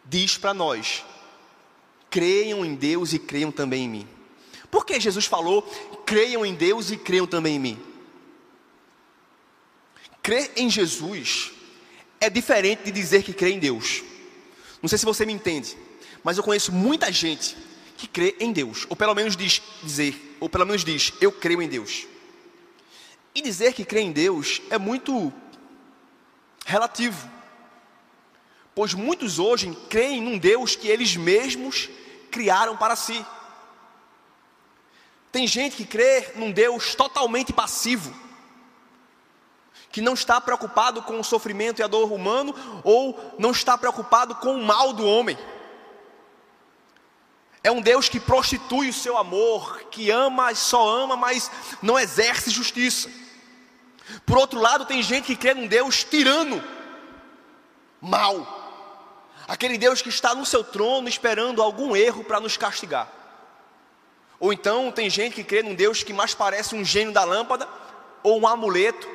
diz 0.04 0.36
para 0.36 0.52
nós: 0.52 1.04
creiam 2.10 2.64
em 2.64 2.74
Deus 2.74 3.12
e 3.12 3.20
creiam 3.20 3.52
também 3.52 3.84
em 3.84 3.88
mim. 3.88 4.15
Por 4.76 4.84
que 4.84 5.00
Jesus 5.00 5.24
falou: 5.24 5.62
creiam 6.04 6.44
em 6.44 6.54
Deus 6.54 6.90
e 6.90 6.98
creiam 6.98 7.26
também 7.26 7.56
em 7.56 7.58
mim? 7.58 7.82
Crer 10.22 10.52
em 10.54 10.68
Jesus 10.68 11.50
é 12.20 12.28
diferente 12.28 12.84
de 12.84 12.92
dizer 12.92 13.22
que 13.22 13.32
crê 13.32 13.52
em 13.52 13.58
Deus. 13.58 14.02
Não 14.82 14.86
sei 14.86 14.98
se 14.98 15.06
você 15.06 15.24
me 15.24 15.32
entende, 15.32 15.74
mas 16.22 16.36
eu 16.36 16.44
conheço 16.44 16.72
muita 16.72 17.10
gente 17.10 17.56
que 17.96 18.06
crê 18.06 18.36
em 18.38 18.52
Deus, 18.52 18.84
ou 18.90 18.94
pelo 18.94 19.14
menos 19.14 19.34
diz 19.34 19.62
dizer, 19.82 20.36
ou 20.38 20.46
pelo 20.46 20.66
menos 20.66 20.84
diz, 20.84 21.10
eu 21.22 21.32
creio 21.32 21.62
em 21.62 21.68
Deus. 21.68 22.06
E 23.34 23.40
dizer 23.40 23.72
que 23.72 23.82
crê 23.82 24.02
em 24.02 24.12
Deus 24.12 24.60
é 24.68 24.76
muito 24.76 25.32
relativo. 26.66 27.30
Pois 28.74 28.92
muitos 28.92 29.38
hoje 29.38 29.74
creem 29.88 30.20
num 30.20 30.36
Deus 30.36 30.76
que 30.76 30.86
eles 30.86 31.16
mesmos 31.16 31.88
criaram 32.30 32.76
para 32.76 32.94
si. 32.94 33.24
Tem 35.30 35.46
gente 35.46 35.76
que 35.76 35.84
crê 35.84 36.32
num 36.36 36.50
Deus 36.50 36.94
totalmente 36.94 37.52
passivo 37.52 38.26
que 39.96 40.02
não 40.02 40.12
está 40.12 40.38
preocupado 40.38 41.00
com 41.00 41.18
o 41.18 41.24
sofrimento 41.24 41.80
e 41.80 41.82
a 41.82 41.86
dor 41.86 42.12
humano, 42.12 42.54
ou 42.84 43.18
não 43.38 43.50
está 43.50 43.78
preocupado 43.78 44.34
com 44.34 44.54
o 44.54 44.62
mal 44.62 44.92
do 44.92 45.06
homem. 45.06 45.38
É 47.64 47.70
um 47.70 47.80
Deus 47.80 48.06
que 48.06 48.20
prostitui 48.20 48.90
o 48.90 48.92
seu 48.92 49.16
amor, 49.16 49.84
que 49.90 50.10
ama, 50.10 50.54
só 50.54 50.86
ama, 50.86 51.16
mas 51.16 51.50
não 51.80 51.98
exerce 51.98 52.50
justiça. 52.50 53.10
Por 54.26 54.36
outro 54.36 54.60
lado, 54.60 54.84
tem 54.84 55.02
gente 55.02 55.24
que 55.24 55.34
crê 55.34 55.54
num 55.54 55.66
Deus 55.66 56.04
tirano, 56.04 56.62
mal. 57.98 58.46
Aquele 59.48 59.78
Deus 59.78 60.02
que 60.02 60.10
está 60.10 60.34
no 60.34 60.44
seu 60.44 60.62
trono 60.62 61.08
esperando 61.08 61.62
algum 61.62 61.96
erro 61.96 62.22
para 62.22 62.38
nos 62.38 62.58
castigar. 62.58 63.10
Ou 64.38 64.52
então 64.52 64.92
tem 64.92 65.08
gente 65.08 65.34
que 65.34 65.44
crê 65.44 65.62
num 65.62 65.74
Deus 65.74 66.02
que 66.02 66.12
mais 66.12 66.34
parece 66.34 66.74
um 66.74 66.84
gênio 66.84 67.12
da 67.12 67.24
lâmpada, 67.24 67.68
ou 68.22 68.40
um 68.40 68.46
amuleto, 68.46 69.08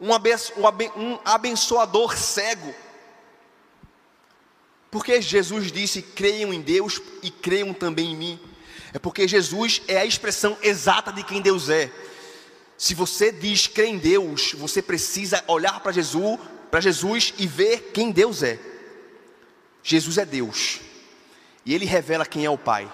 um, 0.00 1.18
abençoador 1.24 2.16
cego. 2.16 2.74
Porque 4.90 5.20
Jesus 5.20 5.70
disse: 5.70 6.02
creiam 6.02 6.52
em 6.52 6.60
Deus 6.60 7.00
e 7.22 7.30
creiam 7.30 7.72
também 7.72 8.12
em 8.12 8.16
mim. 8.16 8.40
É 8.92 8.98
porque 8.98 9.26
Jesus 9.28 9.82
é 9.86 9.98
a 9.98 10.04
expressão 10.04 10.56
exata 10.62 11.12
de 11.12 11.22
quem 11.22 11.40
Deus 11.40 11.68
é. 11.68 11.90
Se 12.76 12.94
você 12.94 13.30
diz 13.30 13.66
crer 13.66 13.88
em 13.88 13.98
Deus, 13.98 14.52
você 14.54 14.80
precisa 14.80 15.44
olhar 15.46 15.80
para 15.80 15.92
Jesus, 15.92 16.40
para 16.70 16.80
Jesus 16.80 17.34
e 17.38 17.46
ver 17.46 17.90
quem 17.92 18.10
Deus 18.10 18.42
é. 18.42 18.58
Jesus 19.82 20.18
é 20.18 20.24
Deus. 20.24 20.80
E 21.64 21.74
ele 21.74 21.84
revela 21.84 22.24
quem 22.26 22.44
é 22.44 22.50
o 22.50 22.58
Pai. 22.58 22.90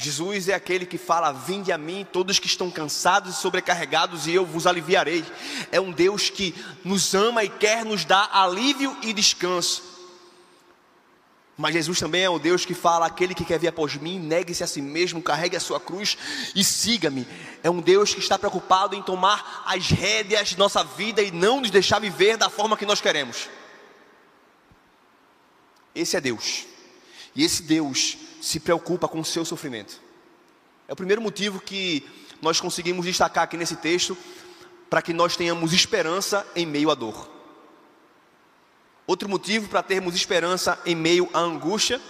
Jesus 0.00 0.48
é 0.48 0.54
aquele 0.54 0.86
que 0.86 0.96
fala: 0.96 1.32
Vinde 1.32 1.72
a 1.72 1.76
mim, 1.76 2.06
todos 2.12 2.38
que 2.38 2.46
estão 2.46 2.70
cansados 2.70 3.34
e 3.34 3.40
sobrecarregados, 3.40 4.28
e 4.28 4.32
eu 4.32 4.46
vos 4.46 4.64
aliviarei. 4.64 5.24
É 5.72 5.80
um 5.80 5.90
Deus 5.90 6.30
que 6.30 6.54
nos 6.84 7.16
ama 7.16 7.42
e 7.42 7.48
quer 7.48 7.84
nos 7.84 8.04
dar 8.04 8.30
alívio 8.32 8.96
e 9.02 9.12
descanso. 9.12 9.82
Mas 11.56 11.72
Jesus 11.72 11.98
também 11.98 12.22
é 12.22 12.30
o 12.30 12.38
Deus 12.38 12.64
que 12.64 12.74
fala: 12.74 13.06
aquele 13.06 13.34
que 13.34 13.44
quer 13.44 13.58
vir 13.58 13.66
após 13.66 13.96
mim, 13.96 14.20
negue-se 14.20 14.62
a 14.62 14.68
si 14.68 14.80
mesmo, 14.80 15.20
carregue 15.20 15.56
a 15.56 15.60
sua 15.60 15.80
cruz 15.80 16.16
e 16.54 16.62
siga-me. 16.62 17.26
É 17.60 17.68
um 17.68 17.80
Deus 17.80 18.14
que 18.14 18.20
está 18.20 18.38
preocupado 18.38 18.94
em 18.94 19.02
tomar 19.02 19.64
as 19.66 19.88
rédeas 19.88 20.50
de 20.50 20.58
nossa 20.58 20.84
vida 20.84 21.20
e 21.20 21.32
não 21.32 21.60
nos 21.60 21.72
deixar 21.72 21.98
viver 21.98 22.36
da 22.36 22.48
forma 22.48 22.76
que 22.76 22.86
nós 22.86 23.00
queremos. 23.00 23.48
Esse 25.92 26.16
é 26.16 26.20
Deus. 26.20 26.66
E 27.34 27.42
esse 27.42 27.64
Deus 27.64 28.27
se 28.40 28.60
preocupa 28.60 29.08
com 29.08 29.20
o 29.20 29.24
seu 29.24 29.44
sofrimento. 29.44 30.00
É 30.86 30.92
o 30.92 30.96
primeiro 30.96 31.20
motivo 31.20 31.60
que 31.60 32.06
nós 32.40 32.60
conseguimos 32.60 33.04
destacar 33.04 33.44
aqui 33.44 33.56
nesse 33.56 33.76
texto 33.76 34.16
para 34.88 35.02
que 35.02 35.12
nós 35.12 35.36
tenhamos 35.36 35.72
esperança 35.72 36.46
em 36.56 36.64
meio 36.64 36.90
à 36.90 36.94
dor. 36.94 37.28
Outro 39.06 39.28
motivo 39.28 39.68
para 39.68 39.82
termos 39.82 40.14
esperança 40.14 40.78
em 40.84 40.94
meio 40.94 41.28
à 41.32 41.40
angústia 41.40 42.00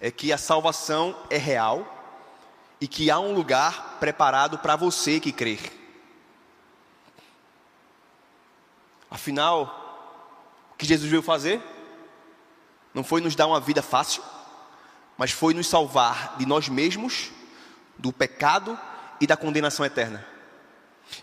é 0.00 0.10
que 0.10 0.32
a 0.32 0.38
salvação 0.38 1.16
é 1.30 1.36
real 1.36 1.90
e 2.80 2.86
que 2.86 3.10
há 3.10 3.18
um 3.18 3.32
lugar 3.32 3.98
preparado 3.98 4.58
para 4.58 4.76
você 4.76 5.18
que 5.18 5.32
crer. 5.32 5.60
Afinal, 9.10 10.68
o 10.72 10.76
que 10.76 10.86
Jesus 10.86 11.08
veio 11.08 11.22
fazer? 11.22 11.62
Não 12.92 13.04
foi 13.04 13.20
nos 13.20 13.34
dar 13.34 13.46
uma 13.46 13.60
vida 13.60 13.82
fácil, 13.82 14.22
mas 15.16 15.30
foi 15.30 15.54
nos 15.54 15.66
salvar 15.66 16.36
de 16.38 16.46
nós 16.46 16.68
mesmos, 16.68 17.30
do 17.96 18.12
pecado 18.12 18.78
e 19.20 19.26
da 19.26 19.36
condenação 19.36 19.84
eterna. 19.84 20.26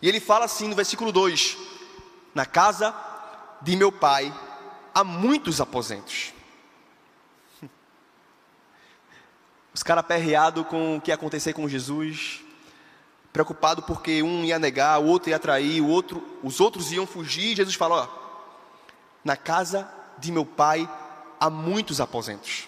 E 0.01 0.07
ele 0.07 0.19
fala 0.19 0.45
assim 0.45 0.67
no 0.67 0.75
versículo 0.75 1.11
2: 1.11 1.57
Na 2.33 2.45
casa 2.45 2.95
de 3.61 3.75
meu 3.75 3.91
pai 3.91 4.33
há 4.93 5.03
muitos 5.03 5.59
aposentos. 5.59 6.33
Os 9.73 9.83
caras 9.83 10.05
perreados 10.05 10.65
com 10.67 10.97
o 10.97 11.01
que 11.01 11.11
ia 11.11 11.15
acontecer 11.15 11.53
com 11.53 11.67
Jesus, 11.67 12.41
preocupado 13.31 13.81
porque 13.83 14.21
um 14.21 14.43
ia 14.43 14.59
negar, 14.59 14.99
o 14.99 15.05
outro 15.05 15.29
ia 15.29 15.39
trair, 15.39 15.81
o 15.81 15.87
outro, 15.87 16.39
os 16.43 16.59
outros 16.59 16.91
iam 16.91 17.07
fugir. 17.07 17.55
Jesus 17.55 17.75
fala: 17.75 18.09
na 19.23 19.35
casa 19.37 19.89
de 20.17 20.31
meu 20.31 20.45
pai 20.45 20.89
há 21.39 21.49
muitos 21.49 22.01
aposentos. 22.01 22.67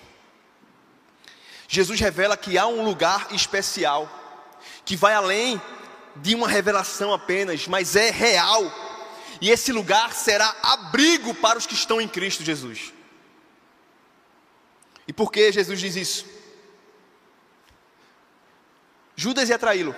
Jesus 1.73 1.99
revela 1.99 2.37
que 2.37 2.55
há 2.55 2.67
um 2.67 2.83
lugar 2.83 3.29
especial, 3.31 4.07
que 4.85 4.95
vai 4.95 5.15
além 5.15 5.59
de 6.17 6.35
uma 6.35 6.47
revelação 6.47 7.11
apenas, 7.11 7.67
mas 7.67 7.95
é 7.95 8.11
real. 8.11 8.71
E 9.41 9.49
esse 9.49 9.71
lugar 9.71 10.13
será 10.13 10.55
abrigo 10.61 11.33
para 11.33 11.57
os 11.57 11.65
que 11.65 11.73
estão 11.73 11.99
em 11.99 12.07
Cristo 12.07 12.43
Jesus. 12.43 12.93
E 15.07 15.11
por 15.11 15.31
que 15.31 15.51
Jesus 15.51 15.79
diz 15.79 15.95
isso? 15.95 16.27
Judas 19.15 19.49
ia 19.49 19.57
traí-lo. 19.57 19.95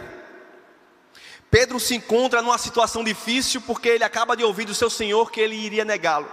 Pedro 1.51 1.77
se 1.77 1.93
encontra 1.93 2.41
numa 2.41 2.57
situação 2.57 3.03
difícil 3.03 3.59
porque 3.59 3.89
ele 3.89 4.03
acaba 4.05 4.37
de 4.37 4.45
ouvir 4.45 4.63
do 4.63 4.73
seu 4.73 4.89
Senhor 4.89 5.29
que 5.29 5.41
ele 5.41 5.57
iria 5.57 5.83
negá-lo. 5.83 6.31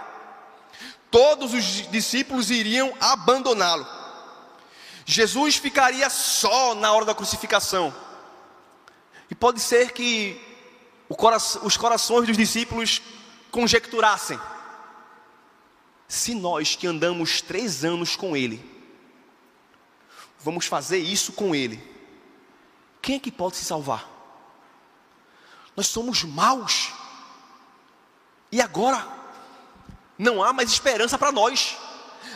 Todos 1.11 1.53
os 1.53 1.91
discípulos 1.91 2.49
iriam 2.49 2.93
abandoná-lo. 3.01 4.02
Jesus 5.05 5.57
ficaria 5.57 6.09
só 6.09 6.75
na 6.75 6.91
hora 6.93 7.05
da 7.05 7.15
crucificação. 7.15 7.93
E 9.29 9.35
pode 9.35 9.59
ser 9.59 9.91
que 9.91 10.39
os 11.09 11.77
corações 11.77 12.27
dos 12.27 12.37
discípulos 12.37 13.01
conjecturassem: 13.51 14.39
se 16.07 16.33
nós 16.33 16.75
que 16.75 16.87
andamos 16.87 17.41
três 17.41 17.83
anos 17.83 18.15
com 18.15 18.35
Ele, 18.37 18.63
vamos 20.39 20.65
fazer 20.65 20.99
isso 20.99 21.33
com 21.33 21.53
Ele, 21.55 21.81
quem 23.01 23.15
é 23.15 23.19
que 23.19 23.31
pode 23.31 23.57
se 23.57 23.65
salvar? 23.65 24.09
Nós 25.75 25.87
somos 25.87 26.23
maus, 26.23 26.91
e 28.51 28.61
agora 28.61 29.05
não 30.17 30.43
há 30.43 30.53
mais 30.53 30.71
esperança 30.71 31.17
para 31.17 31.31
nós. 31.31 31.77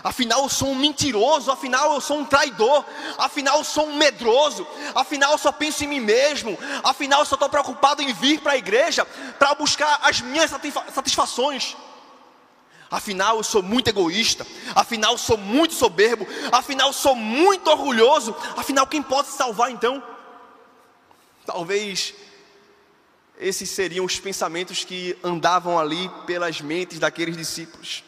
Afinal, 0.07 0.43
eu 0.43 0.49
sou 0.49 0.69
um 0.69 0.75
mentiroso, 0.75 1.51
afinal, 1.51 1.93
eu 1.93 1.99
sou 1.99 2.19
um 2.19 2.23
traidor, 2.23 2.85
afinal, 3.17 3.57
eu 3.57 3.63
sou 3.65 3.87
um 3.87 3.97
medroso, 3.97 4.65
afinal, 4.95 5.33
eu 5.33 5.37
só 5.37 5.51
penso 5.51 5.83
em 5.83 5.87
mim 5.87 5.99
mesmo, 5.99 6.57
afinal, 6.81 7.19
eu 7.19 7.25
só 7.25 7.35
estou 7.35 7.49
preocupado 7.49 8.01
em 8.01 8.13
vir 8.13 8.39
para 8.39 8.53
a 8.53 8.57
igreja 8.57 9.03
para 9.37 9.53
buscar 9.55 9.99
as 10.03 10.21
minhas 10.21 10.49
satisfações. 10.93 11.75
Afinal, 12.89 13.35
eu 13.35 13.43
sou 13.43 13.61
muito 13.61 13.89
egoísta, 13.89 14.47
afinal, 14.73 15.11
eu 15.11 15.17
sou 15.17 15.37
muito 15.37 15.73
soberbo, 15.73 16.25
afinal, 16.53 16.87
eu 16.87 16.93
sou 16.93 17.13
muito 17.13 17.69
orgulhoso, 17.69 18.33
afinal, 18.55 18.87
quem 18.87 19.03
pode 19.03 19.27
salvar 19.27 19.71
então? 19.71 20.01
Talvez 21.45 22.13
esses 23.37 23.69
seriam 23.69 24.05
os 24.05 24.17
pensamentos 24.21 24.85
que 24.85 25.17
andavam 25.21 25.77
ali 25.77 26.09
pelas 26.25 26.61
mentes 26.61 26.97
daqueles 26.97 27.35
discípulos. 27.35 28.06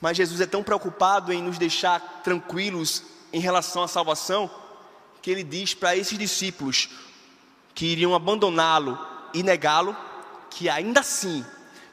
Mas 0.00 0.16
Jesus 0.16 0.40
é 0.40 0.46
tão 0.46 0.62
preocupado 0.62 1.32
em 1.32 1.42
nos 1.42 1.58
deixar 1.58 2.22
tranquilos 2.24 3.02
em 3.32 3.40
relação 3.40 3.82
à 3.82 3.88
salvação, 3.88 4.50
que 5.20 5.30
ele 5.30 5.44
diz 5.44 5.74
para 5.74 5.96
esses 5.96 6.18
discípulos 6.18 6.88
que 7.74 7.86
iriam 7.86 8.14
abandoná-lo 8.14 8.98
e 9.34 9.42
negá-lo, 9.42 9.96
que 10.48 10.68
ainda 10.68 11.00
assim, 11.00 11.44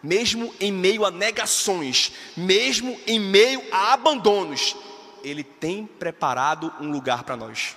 mesmo 0.01 0.53
em 0.59 0.71
meio 0.71 1.05
a 1.05 1.11
negações, 1.11 2.13
mesmo 2.35 2.99
em 3.05 3.19
meio 3.19 3.61
a 3.71 3.93
abandonos, 3.93 4.75
ele 5.23 5.43
tem 5.43 5.85
preparado 5.85 6.73
um 6.79 6.91
lugar 6.91 7.23
para 7.23 7.35
nós. 7.35 7.75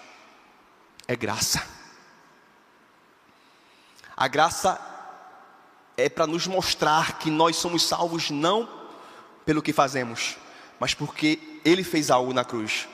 É 1.09 1.17
graça. 1.17 1.67
A 4.17 4.29
graça 4.29 4.81
é 5.97 6.09
para 6.09 6.27
nos 6.27 6.47
mostrar 6.47 7.19
que 7.19 7.31
nós 7.31 7.57
somos 7.57 7.83
salvos 7.83 8.31
não 8.31 8.80
pelo 9.51 9.61
que 9.61 9.73
fazemos, 9.73 10.37
mas 10.79 10.95
porque 10.95 11.41
Ele 11.65 11.83
fez 11.83 12.09
algo 12.09 12.33
na 12.33 12.45
cruz. 12.45 12.87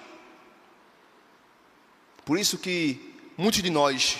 Por 2.24 2.38
isso 2.38 2.56
que 2.56 3.14
muitos 3.36 3.62
de 3.62 3.68
nós, 3.68 4.16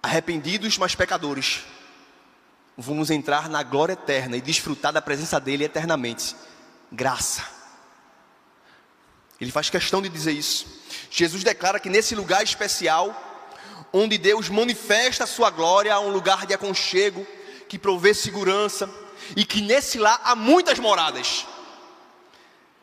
arrependidos, 0.00 0.78
mas 0.78 0.94
pecadores, 0.94 1.64
vamos 2.76 3.10
entrar 3.10 3.48
na 3.48 3.64
glória 3.64 3.94
eterna 3.94 4.36
e 4.36 4.40
desfrutar 4.40 4.92
da 4.92 5.02
presença 5.02 5.40
dEle 5.40 5.64
eternamente. 5.64 6.36
Graça. 6.92 7.44
Ele 9.40 9.50
faz 9.50 9.68
questão 9.68 10.00
de 10.00 10.08
dizer 10.08 10.30
isso. 10.30 10.84
Jesus 11.10 11.42
declara 11.42 11.80
que 11.80 11.90
nesse 11.90 12.14
lugar 12.14 12.44
especial, 12.44 13.12
onde 13.92 14.16
Deus 14.16 14.48
manifesta 14.48 15.24
a 15.24 15.26
sua 15.26 15.50
glória, 15.50 15.92
há 15.92 15.98
um 15.98 16.12
lugar 16.12 16.46
de 16.46 16.54
aconchego 16.54 17.26
que 17.68 17.76
provê 17.76 18.14
segurança, 18.14 18.88
e 19.36 19.44
que 19.44 19.60
nesse 19.60 19.98
lar 19.98 20.20
há 20.24 20.34
muitas 20.34 20.78
moradas. 20.78 21.46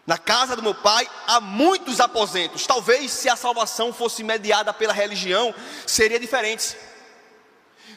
Na 0.06 0.20
casa 0.20 0.56
do 0.56 0.62
meu 0.62 0.76
pai 0.76 1.08
há 1.26 1.42
muitos 1.42 2.00
aposentos. 2.00 2.68
Talvez 2.68 3.12
se 3.12 3.28
a 3.28 3.36
salvação 3.36 3.92
fosse 3.92 4.24
mediada 4.24 4.72
pela 4.72 4.94
religião, 4.94 5.54
seria 5.86 6.20
diferente. 6.20 6.78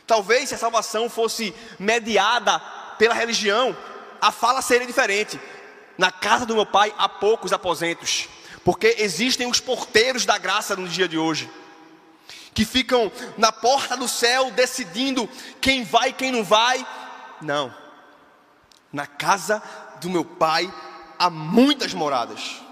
Talvez 0.06 0.48
se 0.48 0.54
a 0.54 0.58
salvação 0.58 1.10
fosse 1.10 1.54
mediada 1.78 2.58
pela 2.96 3.14
religião, 3.14 3.76
a 4.20 4.32
fala 4.32 4.62
seria 4.62 4.86
diferente. 4.86 5.38
Na 5.98 6.10
casa 6.10 6.46
do 6.46 6.54
meu 6.54 6.64
pai 6.64 6.94
há 6.96 7.08
poucos 7.08 7.52
aposentos, 7.52 8.26
porque 8.64 8.96
existem 8.98 9.46
os 9.46 9.60
porteiros 9.60 10.24
da 10.24 10.38
graça 10.38 10.74
no 10.74 10.88
dia 10.88 11.06
de 11.06 11.18
hoje, 11.18 11.50
que 12.54 12.64
ficam 12.64 13.12
na 13.36 13.52
porta 13.52 13.96
do 13.96 14.08
céu 14.08 14.50
decidindo 14.50 15.28
quem 15.60 15.84
vai 15.84 16.08
e 16.08 16.12
quem 16.14 16.32
não 16.32 16.42
vai. 16.42 16.86
Não 17.42 17.87
na 18.92 19.06
casa 19.06 19.62
do 20.00 20.08
meu 20.08 20.24
pai 20.24 20.72
há 21.18 21.28
muitas 21.28 21.92
moradas. 21.92 22.62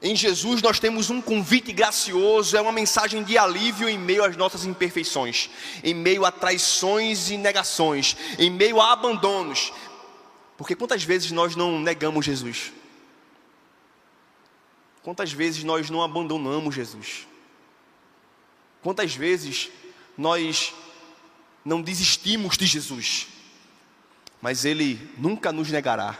Em 0.00 0.16
Jesus 0.16 0.60
nós 0.60 0.80
temos 0.80 1.10
um 1.10 1.22
convite 1.22 1.72
gracioso, 1.72 2.56
é 2.56 2.60
uma 2.60 2.72
mensagem 2.72 3.22
de 3.22 3.38
alívio 3.38 3.88
em 3.88 3.96
meio 3.96 4.24
às 4.24 4.36
nossas 4.36 4.64
imperfeições, 4.64 5.48
em 5.84 5.94
meio 5.94 6.24
a 6.24 6.32
traições 6.32 7.30
e 7.30 7.36
negações, 7.36 8.16
em 8.38 8.50
meio 8.50 8.80
a 8.80 8.92
abandonos. 8.92 9.72
Porque 10.56 10.74
quantas 10.74 11.04
vezes 11.04 11.30
nós 11.30 11.54
não 11.54 11.78
negamos 11.78 12.26
Jesus? 12.26 12.72
Quantas 15.02 15.32
vezes 15.32 15.64
nós 15.64 15.88
não 15.88 16.02
abandonamos 16.02 16.74
Jesus? 16.74 17.26
Quantas 18.82 19.14
vezes 19.14 19.70
nós 20.18 20.74
não 21.64 21.80
desistimos 21.80 22.56
de 22.56 22.66
Jesus? 22.66 23.28
Mas 24.42 24.64
Ele 24.64 25.14
nunca 25.16 25.52
nos 25.52 25.70
negará, 25.70 26.16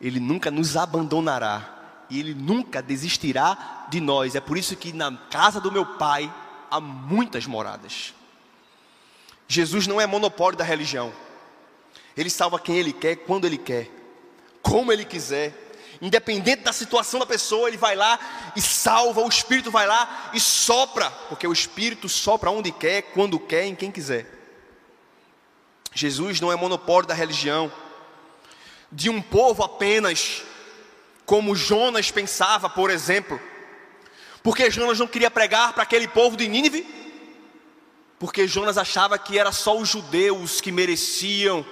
Ele 0.00 0.18
nunca 0.18 0.50
nos 0.50 0.78
abandonará, 0.78 2.06
e 2.08 2.18
Ele 2.18 2.34
nunca 2.34 2.80
desistirá 2.80 3.86
de 3.90 4.00
nós. 4.00 4.34
É 4.34 4.40
por 4.40 4.56
isso 4.56 4.74
que 4.74 4.94
na 4.94 5.14
casa 5.30 5.60
do 5.60 5.70
meu 5.70 5.84
Pai 5.84 6.32
há 6.70 6.80
muitas 6.80 7.46
moradas. 7.46 8.14
Jesus 9.46 9.86
não 9.86 10.00
é 10.00 10.06
monopólio 10.06 10.58
da 10.58 10.64
religião, 10.64 11.12
Ele 12.16 12.30
salva 12.30 12.58
quem 12.58 12.76
Ele 12.76 12.94
quer, 12.94 13.16
quando 13.16 13.44
Ele 13.44 13.58
quer, 13.58 13.90
como 14.62 14.90
Ele 14.90 15.04
quiser. 15.04 15.66
Independente 16.00 16.62
da 16.62 16.72
situação 16.72 17.18
da 17.18 17.26
pessoa, 17.26 17.66
ele 17.66 17.76
vai 17.76 17.96
lá 17.96 18.52
e 18.54 18.60
salva, 18.60 19.20
o 19.20 19.28
Espírito 19.28 19.68
vai 19.68 19.84
lá 19.84 20.30
e 20.32 20.38
sopra, 20.38 21.10
porque 21.28 21.44
o 21.44 21.52
Espírito 21.52 22.08
sopra 22.08 22.52
onde 22.52 22.70
quer, 22.70 23.02
quando 23.02 23.36
quer, 23.36 23.66
em 23.66 23.74
quem 23.74 23.90
quiser. 23.90 24.37
Jesus 25.98 26.40
não 26.40 26.52
é 26.52 26.54
monopólio 26.54 27.08
da 27.08 27.14
religião, 27.14 27.72
de 28.90 29.10
um 29.10 29.20
povo 29.20 29.64
apenas, 29.64 30.42
como 31.26 31.56
Jonas 31.56 32.10
pensava, 32.12 32.70
por 32.70 32.88
exemplo. 32.88 33.40
Porque 34.40 34.70
Jonas 34.70 35.00
não 35.00 35.08
queria 35.08 35.28
pregar 35.28 35.72
para 35.72 35.82
aquele 35.82 36.06
povo 36.06 36.36
de 36.36 36.46
Nínive? 36.46 36.86
Porque 38.16 38.46
Jonas 38.46 38.78
achava 38.78 39.18
que 39.18 39.36
era 39.36 39.50
só 39.50 39.76
os 39.76 39.88
judeus 39.88 40.60
que 40.60 40.70
mereciam. 40.70 41.66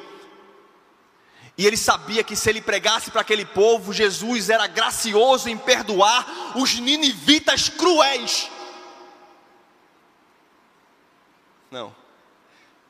E 1.56 1.64
ele 1.64 1.76
sabia 1.76 2.24
que 2.24 2.34
se 2.34 2.50
ele 2.50 2.60
pregasse 2.60 3.12
para 3.12 3.20
aquele 3.20 3.44
povo, 3.44 3.92
Jesus 3.92 4.50
era 4.50 4.66
gracioso 4.66 5.48
em 5.48 5.56
perdoar 5.56 6.56
os 6.56 6.74
ninivitas 6.80 7.68
cruéis. 7.68 8.50
Não. 11.70 11.94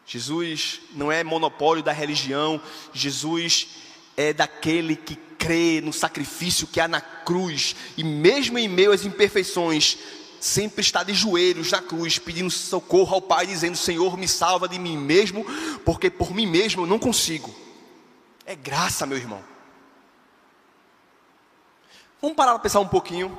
Jesus 0.07 0.81
não 0.95 1.11
é 1.11 1.25
monopólio 1.25 1.83
da 1.83 1.93
religião, 1.93 2.61
Jesus 2.93 3.69
é 4.17 4.33
daquele 4.33 4.95
que 4.95 5.17
crê 5.37 5.81
no 5.83 5.93
sacrifício 5.93 6.67
que 6.67 6.81
há 6.81 6.87
na 6.87 7.01
cruz, 7.01 7.75
e 7.97 8.05
mesmo 8.05 8.59
em 8.59 8.69
meio 8.69 8.93
às 8.93 9.05
imperfeições, 9.05 9.99
sempre 10.41 10.81
está 10.81 11.03
de 11.03 11.13
joelhos 11.13 11.73
na 11.73 11.83
cruz, 11.83 12.19
pedindo 12.19 12.51
socorro 12.51 13.17
ao 13.17 13.23
Pai, 13.23 13.47
dizendo: 13.47 13.77
Senhor, 13.77 14.17
me 14.17 14.29
salva 14.29 14.69
de 14.69 14.79
mim 14.79 14.97
mesmo, 14.97 15.45
porque 15.85 16.09
por 16.09 16.33
mim 16.33 16.47
mesmo 16.47 16.83
eu 16.83 16.87
não 16.87 16.99
consigo. 16.99 17.55
É 18.45 18.55
graça, 18.55 19.07
meu 19.07 19.19
irmão. 19.19 19.43
Vamos 22.23 22.37
parar 22.37 22.53
para 22.53 22.61
pensar 22.61 22.81
um 22.81 22.89
pouquinho 22.89 23.37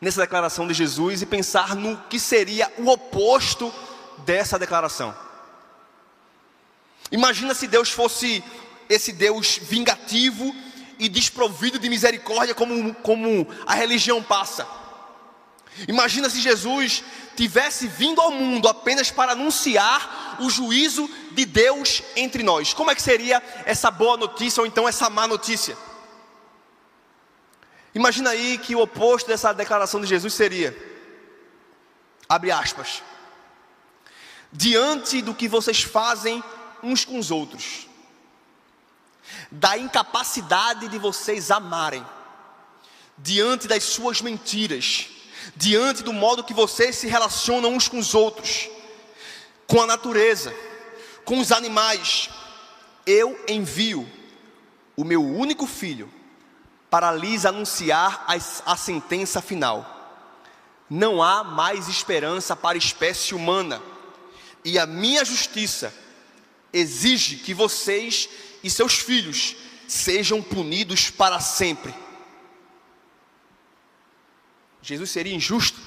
nessa 0.00 0.20
declaração 0.20 0.68
de 0.68 0.74
Jesus 0.74 1.22
e 1.22 1.26
pensar 1.26 1.74
no 1.74 1.96
que 2.08 2.20
seria 2.20 2.70
o 2.78 2.88
oposto 2.88 3.72
dessa 4.24 4.58
declaração. 4.58 5.14
Imagina 7.10 7.54
se 7.54 7.66
Deus 7.66 7.90
fosse 7.90 8.42
esse 8.88 9.12
Deus 9.12 9.58
vingativo 9.62 10.54
e 10.98 11.08
desprovido 11.08 11.78
de 11.78 11.88
misericórdia 11.88 12.54
como, 12.54 12.94
como 12.96 13.46
a 13.66 13.74
religião 13.74 14.22
passa. 14.22 14.66
Imagina 15.86 16.28
se 16.28 16.40
Jesus 16.40 17.04
tivesse 17.36 17.86
vindo 17.86 18.20
ao 18.20 18.32
mundo 18.32 18.68
apenas 18.68 19.10
para 19.10 19.32
anunciar 19.32 20.38
o 20.40 20.50
juízo 20.50 21.08
de 21.32 21.44
Deus 21.44 22.02
entre 22.16 22.42
nós. 22.42 22.74
Como 22.74 22.90
é 22.90 22.94
que 22.94 23.02
seria 23.02 23.42
essa 23.64 23.90
boa 23.90 24.16
notícia 24.16 24.60
ou 24.60 24.66
então 24.66 24.88
essa 24.88 25.08
má 25.08 25.26
notícia? 25.28 25.76
Imagina 27.94 28.30
aí 28.30 28.58
que 28.58 28.74
o 28.74 28.80
oposto 28.80 29.28
dessa 29.28 29.52
declaração 29.52 30.00
de 30.00 30.06
Jesus 30.06 30.34
seria: 30.34 30.76
abre 32.28 32.50
aspas. 32.50 33.02
Diante 34.52 35.20
do 35.22 35.34
que 35.34 35.48
vocês 35.48 35.82
fazem 35.82 36.42
uns 36.82 37.04
com 37.04 37.18
os 37.18 37.30
outros, 37.30 37.86
da 39.50 39.76
incapacidade 39.76 40.88
de 40.88 40.98
vocês 40.98 41.50
amarem, 41.50 42.04
diante 43.18 43.66
das 43.66 43.84
suas 43.84 44.22
mentiras, 44.22 45.08
diante 45.56 46.02
do 46.02 46.12
modo 46.12 46.44
que 46.44 46.54
vocês 46.54 46.96
se 46.96 47.08
relacionam 47.08 47.74
uns 47.74 47.88
com 47.88 47.98
os 47.98 48.14
outros, 48.14 48.68
com 49.66 49.82
a 49.82 49.86
natureza, 49.86 50.54
com 51.24 51.38
os 51.38 51.52
animais, 51.52 52.30
eu 53.06 53.38
envio 53.48 54.08
o 54.96 55.04
meu 55.04 55.22
único 55.24 55.66
filho 55.66 56.12
para 56.90 57.12
lhes 57.12 57.44
anunciar 57.44 58.24
a, 58.64 58.76
sentença 58.76 59.42
final. 59.42 59.94
Não 60.88 61.22
há 61.22 61.44
mais 61.44 61.88
esperança 61.88 62.56
para 62.56 62.76
a 62.76 62.78
espécie 62.78 63.34
humana, 63.34 63.82
e 64.68 64.78
a 64.78 64.86
minha 64.86 65.24
justiça 65.24 65.94
exige 66.72 67.36
que 67.36 67.54
vocês 67.54 68.28
e 68.62 68.68
seus 68.68 68.98
filhos 68.98 69.56
sejam 69.86 70.42
punidos 70.42 71.10
para 71.10 71.40
sempre. 71.40 71.94
Jesus 74.82 75.10
seria 75.10 75.34
injusto? 75.34 75.80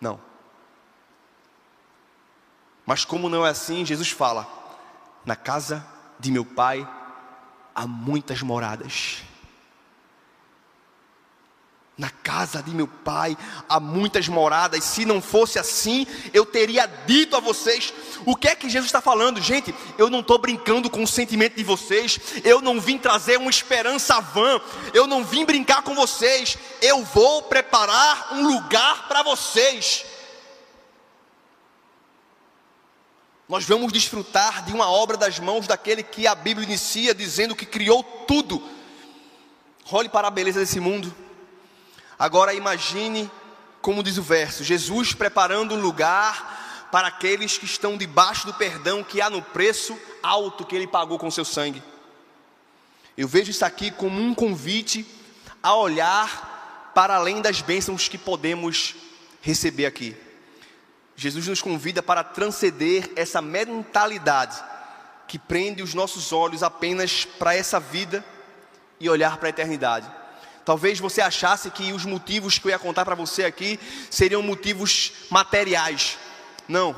Não. 0.00 0.20
Mas 2.86 3.04
como 3.04 3.28
não 3.28 3.44
é 3.44 3.50
assim, 3.50 3.84
Jesus 3.84 4.10
fala: 4.10 4.46
na 5.24 5.34
casa 5.34 5.84
de 6.20 6.30
meu 6.30 6.44
pai 6.44 6.88
há 7.74 7.86
muitas 7.88 8.40
moradas. 8.40 9.22
Na 11.96 12.08
casa 12.08 12.62
de 12.62 12.70
meu 12.70 12.88
pai 12.88 13.36
há 13.68 13.78
muitas 13.78 14.26
moradas. 14.26 14.82
Se 14.82 15.04
não 15.04 15.20
fosse 15.20 15.58
assim, 15.58 16.06
eu 16.32 16.46
teria 16.46 16.86
dito 17.06 17.36
a 17.36 17.40
vocês. 17.40 17.92
O 18.24 18.34
que 18.34 18.48
é 18.48 18.54
que 18.54 18.70
Jesus 18.70 18.86
está 18.86 19.02
falando? 19.02 19.42
Gente, 19.42 19.74
eu 19.98 20.08
não 20.08 20.20
estou 20.20 20.38
brincando 20.38 20.88
com 20.88 21.02
o 21.02 21.06
sentimento 21.06 21.54
de 21.54 21.62
vocês. 21.62 22.18
Eu 22.44 22.62
não 22.62 22.80
vim 22.80 22.96
trazer 22.96 23.36
uma 23.36 23.50
esperança 23.50 24.20
vã. 24.20 24.58
Eu 24.94 25.06
não 25.06 25.22
vim 25.22 25.44
brincar 25.44 25.82
com 25.82 25.94
vocês. 25.94 26.56
Eu 26.80 27.04
vou 27.04 27.42
preparar 27.42 28.32
um 28.32 28.48
lugar 28.48 29.06
para 29.06 29.22
vocês. 29.22 30.06
Nós 33.46 33.66
vamos 33.66 33.92
desfrutar 33.92 34.64
de 34.64 34.72
uma 34.72 34.90
obra 34.90 35.18
das 35.18 35.38
mãos 35.38 35.66
daquele 35.66 36.02
que 36.02 36.26
a 36.26 36.34
Bíblia 36.34 36.66
inicia 36.66 37.14
dizendo 37.14 37.54
que 37.54 37.66
criou 37.66 38.02
tudo. 38.02 38.62
Olhe 39.90 40.08
para 40.08 40.28
a 40.28 40.30
beleza 40.30 40.58
desse 40.58 40.80
mundo. 40.80 41.14
Agora 42.18 42.54
imagine, 42.54 43.30
como 43.80 44.02
diz 44.02 44.18
o 44.18 44.22
verso, 44.22 44.64
Jesus 44.64 45.14
preparando 45.14 45.74
um 45.74 45.80
lugar 45.80 46.88
para 46.92 47.08
aqueles 47.08 47.56
que 47.56 47.64
estão 47.64 47.96
debaixo 47.96 48.46
do 48.46 48.54
perdão 48.54 49.02
que 49.02 49.20
há 49.20 49.30
no 49.30 49.40
preço 49.40 49.98
alto 50.22 50.64
que 50.64 50.76
ele 50.76 50.86
pagou 50.86 51.18
com 51.18 51.30
seu 51.30 51.44
sangue. 51.44 51.82
Eu 53.16 53.26
vejo 53.26 53.50
isso 53.50 53.64
aqui 53.64 53.90
como 53.90 54.20
um 54.20 54.34
convite 54.34 55.06
a 55.62 55.74
olhar 55.74 56.90
para 56.94 57.16
além 57.16 57.40
das 57.40 57.60
bênçãos 57.60 58.08
que 58.08 58.18
podemos 58.18 58.94
receber 59.40 59.86
aqui. 59.86 60.16
Jesus 61.16 61.46
nos 61.46 61.62
convida 61.62 62.02
para 62.02 62.24
transcender 62.24 63.10
essa 63.16 63.40
mentalidade 63.40 64.62
que 65.26 65.38
prende 65.38 65.82
os 65.82 65.94
nossos 65.94 66.32
olhos 66.32 66.62
apenas 66.62 67.24
para 67.24 67.54
essa 67.54 67.80
vida 67.80 68.24
e 69.00 69.08
olhar 69.08 69.38
para 69.38 69.48
a 69.48 69.50
eternidade. 69.50 70.10
Talvez 70.64 71.00
você 71.00 71.20
achasse 71.20 71.70
que 71.70 71.92
os 71.92 72.04
motivos 72.04 72.58
que 72.58 72.66
eu 72.66 72.70
ia 72.70 72.78
contar 72.78 73.04
para 73.04 73.14
você 73.14 73.44
aqui 73.44 73.80
seriam 74.10 74.42
motivos 74.42 75.12
materiais. 75.28 76.18
Não. 76.68 76.94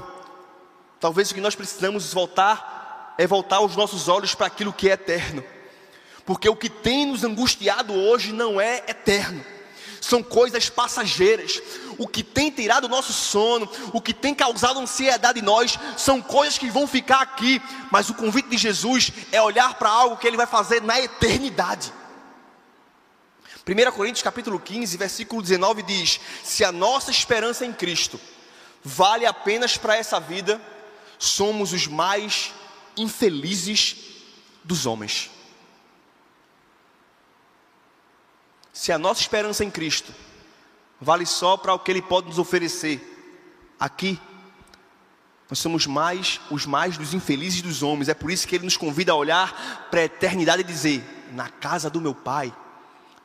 Talvez 1.00 1.30
o 1.30 1.34
que 1.34 1.40
nós 1.40 1.54
precisamos 1.54 2.12
voltar 2.12 3.14
é 3.16 3.26
voltar 3.26 3.60
os 3.60 3.76
nossos 3.76 4.08
olhos 4.08 4.34
para 4.34 4.46
aquilo 4.46 4.72
que 4.72 4.88
é 4.88 4.92
eterno. 4.92 5.42
Porque 6.26 6.48
o 6.48 6.56
que 6.56 6.68
tem 6.68 7.06
nos 7.06 7.24
angustiado 7.24 7.94
hoje 7.94 8.32
não 8.32 8.60
é 8.60 8.84
eterno. 8.88 9.44
São 10.00 10.22
coisas 10.22 10.68
passageiras. 10.68 11.62
O 11.96 12.06
que 12.06 12.22
tem 12.22 12.50
tirado 12.50 12.84
o 12.84 12.88
nosso 12.88 13.12
sono, 13.12 13.70
o 13.92 14.00
que 14.00 14.12
tem 14.12 14.34
causado 14.34 14.80
ansiedade 14.80 15.40
em 15.40 15.42
nós, 15.42 15.78
são 15.96 16.20
coisas 16.20 16.58
que 16.58 16.70
vão 16.70 16.86
ficar 16.86 17.20
aqui. 17.20 17.62
Mas 17.90 18.10
o 18.10 18.14
convite 18.14 18.48
de 18.48 18.58
Jesus 18.58 19.10
é 19.32 19.40
olhar 19.40 19.74
para 19.74 19.88
algo 19.88 20.16
que 20.18 20.26
Ele 20.26 20.36
vai 20.36 20.46
fazer 20.46 20.82
na 20.82 21.00
eternidade. 21.00 21.92
1 23.66 23.92
Coríntios 23.92 24.22
capítulo 24.22 24.60
15, 24.60 24.96
versículo 24.98 25.40
19 25.40 25.82
diz: 25.82 26.20
Se 26.42 26.62
a 26.62 26.70
nossa 26.70 27.10
esperança 27.10 27.64
em 27.64 27.72
Cristo 27.72 28.20
vale 28.82 29.24
apenas 29.24 29.78
para 29.78 29.96
essa 29.96 30.20
vida, 30.20 30.60
somos 31.18 31.72
os 31.72 31.86
mais 31.86 32.52
infelizes 32.94 33.96
dos 34.62 34.84
homens. 34.84 35.30
Se 38.70 38.92
a 38.92 38.98
nossa 38.98 39.22
esperança 39.22 39.64
em 39.64 39.70
Cristo 39.70 40.12
vale 41.00 41.24
só 41.24 41.56
para 41.56 41.72
o 41.72 41.78
que 41.78 41.90
Ele 41.90 42.02
pode 42.02 42.28
nos 42.28 42.38
oferecer 42.38 43.00
aqui, 43.80 44.20
nós 45.48 45.58
somos 45.58 45.86
mais 45.86 46.38
os 46.50 46.66
mais 46.66 46.98
dos 46.98 47.14
infelizes 47.14 47.62
dos 47.62 47.82
homens. 47.82 48.10
É 48.10 48.14
por 48.14 48.30
isso 48.30 48.46
que 48.46 48.56
Ele 48.56 48.64
nos 48.64 48.76
convida 48.76 49.12
a 49.12 49.16
olhar 49.16 49.88
para 49.90 50.00
a 50.00 50.04
eternidade 50.04 50.60
e 50.60 50.66
dizer: 50.66 51.02
na 51.32 51.48
casa 51.48 51.88
do 51.88 51.98
meu 51.98 52.14
Pai 52.14 52.54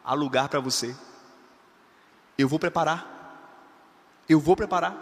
há 0.03 0.13
lugar 0.13 0.49
para 0.49 0.59
você. 0.59 0.95
Eu 2.37 2.47
vou 2.47 2.59
preparar. 2.59 3.19
Eu 4.27 4.39
vou 4.39 4.55
preparar. 4.55 4.97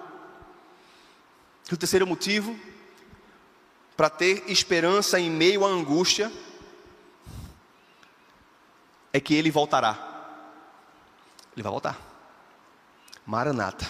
E 1.69 1.73
o 1.73 1.77
terceiro 1.77 2.07
motivo, 2.07 2.57
para 3.95 4.09
ter 4.09 4.43
esperança 4.49 5.19
em 5.19 5.29
meio 5.29 5.65
à 5.65 5.69
angústia, 5.69 6.31
é 9.11 9.19
que 9.19 9.33
ele 9.33 9.51
voltará. 9.51 9.97
Ele 11.53 11.63
vai 11.63 11.71
voltar. 11.71 11.97
Maranata. 13.25 13.89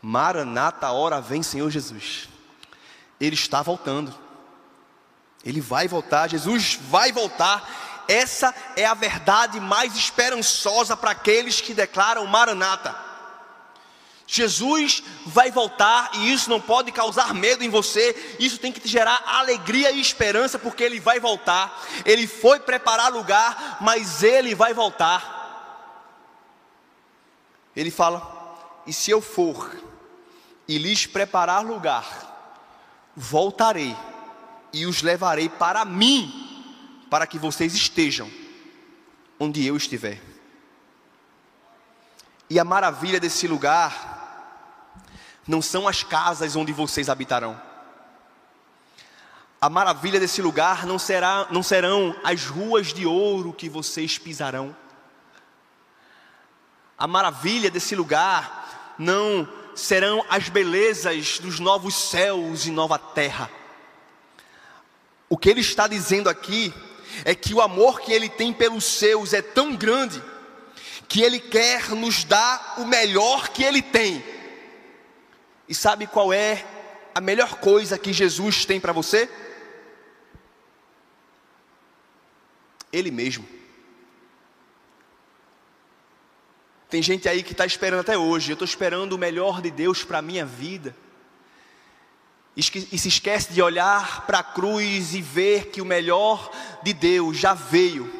Maranata, 0.00 0.90
hora 0.92 1.20
vem, 1.20 1.42
Senhor 1.42 1.70
Jesus. 1.70 2.28
Ele 3.20 3.34
está 3.34 3.62
voltando. 3.62 4.14
Ele 5.44 5.60
vai 5.60 5.88
voltar. 5.88 6.28
Jesus 6.28 6.74
vai 6.74 7.12
voltar 7.12 7.85
essa 8.08 8.54
é 8.76 8.84
a 8.86 8.94
verdade 8.94 9.60
mais 9.60 9.96
esperançosa 9.96 10.96
para 10.96 11.10
aqueles 11.10 11.60
que 11.60 11.74
declaram 11.74 12.26
Maranata. 12.26 13.06
Jesus 14.26 15.04
vai 15.24 15.52
voltar 15.52 16.10
e 16.14 16.32
isso 16.32 16.50
não 16.50 16.60
pode 16.60 16.90
causar 16.90 17.32
medo 17.32 17.62
em 17.62 17.70
você, 17.70 18.36
isso 18.40 18.58
tem 18.58 18.72
que 18.72 18.80
te 18.80 18.88
gerar 18.88 19.22
alegria 19.24 19.92
e 19.92 20.00
esperança, 20.00 20.58
porque 20.58 20.82
ele 20.82 20.98
vai 20.98 21.20
voltar. 21.20 21.80
Ele 22.04 22.26
foi 22.26 22.58
preparar 22.58 23.12
lugar, 23.12 23.78
mas 23.80 24.22
ele 24.24 24.54
vai 24.54 24.74
voltar. 24.74 25.36
Ele 27.74 27.90
fala: 27.90 28.82
E 28.86 28.92
se 28.92 29.10
eu 29.10 29.20
for 29.20 29.70
e 30.66 30.76
lhes 30.76 31.06
preparar 31.06 31.64
lugar, 31.64 32.04
voltarei 33.14 33.96
e 34.72 34.86
os 34.86 35.02
levarei 35.02 35.48
para 35.48 35.84
mim 35.84 36.45
para 37.10 37.26
que 37.26 37.38
vocês 37.38 37.74
estejam 37.74 38.30
onde 39.38 39.64
eu 39.64 39.76
estiver. 39.76 40.20
E 42.48 42.58
a 42.58 42.64
maravilha 42.64 43.18
desse 43.18 43.46
lugar 43.46 44.16
não 45.46 45.60
são 45.60 45.86
as 45.86 46.02
casas 46.02 46.56
onde 46.56 46.72
vocês 46.72 47.08
habitarão. 47.08 47.60
A 49.60 49.68
maravilha 49.68 50.20
desse 50.20 50.42
lugar 50.42 50.86
não, 50.86 50.98
será, 50.98 51.46
não 51.50 51.62
serão 51.62 52.14
as 52.22 52.44
ruas 52.44 52.92
de 52.92 53.06
ouro 53.06 53.52
que 53.52 53.68
vocês 53.68 54.18
pisarão. 54.18 54.76
A 56.98 57.06
maravilha 57.06 57.70
desse 57.70 57.94
lugar 57.94 58.94
não 58.98 59.48
serão 59.74 60.24
as 60.28 60.48
belezas 60.48 61.38
dos 61.38 61.60
novos 61.60 61.94
céus 61.94 62.66
e 62.66 62.70
nova 62.70 62.98
terra. 62.98 63.50
O 65.28 65.36
que 65.36 65.50
ele 65.50 65.60
está 65.60 65.86
dizendo 65.86 66.28
aqui 66.28 66.72
é 67.24 67.34
que 67.34 67.54
o 67.54 67.60
amor 67.60 68.00
que 68.00 68.12
Ele 68.12 68.28
tem 68.28 68.52
pelos 68.52 68.84
seus 68.84 69.32
é 69.32 69.42
tão 69.42 69.74
grande, 69.76 70.22
que 71.08 71.22
Ele 71.22 71.38
quer 71.38 71.90
nos 71.90 72.24
dar 72.24 72.76
o 72.78 72.86
melhor 72.86 73.48
que 73.48 73.62
Ele 73.62 73.82
tem. 73.82 74.24
E 75.68 75.74
sabe 75.74 76.06
qual 76.06 76.32
é 76.32 76.64
a 77.14 77.20
melhor 77.20 77.56
coisa 77.56 77.98
que 77.98 78.12
Jesus 78.12 78.64
tem 78.64 78.80
para 78.80 78.92
você? 78.92 79.28
Ele 82.92 83.10
mesmo. 83.10 83.46
Tem 86.88 87.02
gente 87.02 87.28
aí 87.28 87.42
que 87.42 87.52
está 87.52 87.66
esperando 87.66 88.00
até 88.00 88.16
hoje. 88.16 88.52
Eu 88.52 88.54
estou 88.54 88.66
esperando 88.66 89.12
o 89.12 89.18
melhor 89.18 89.60
de 89.60 89.70
Deus 89.70 90.04
para 90.04 90.18
a 90.18 90.22
minha 90.22 90.46
vida. 90.46 90.94
E 92.56 92.62
se 92.62 93.08
esquece 93.08 93.52
de 93.52 93.60
olhar 93.60 94.26
para 94.26 94.38
a 94.38 94.44
cruz 94.44 95.14
e 95.14 95.20
ver 95.20 95.66
que 95.66 95.82
o 95.82 95.84
melhor 95.84 96.50
de 96.82 96.94
Deus 96.94 97.36
já 97.36 97.52
veio, 97.52 98.10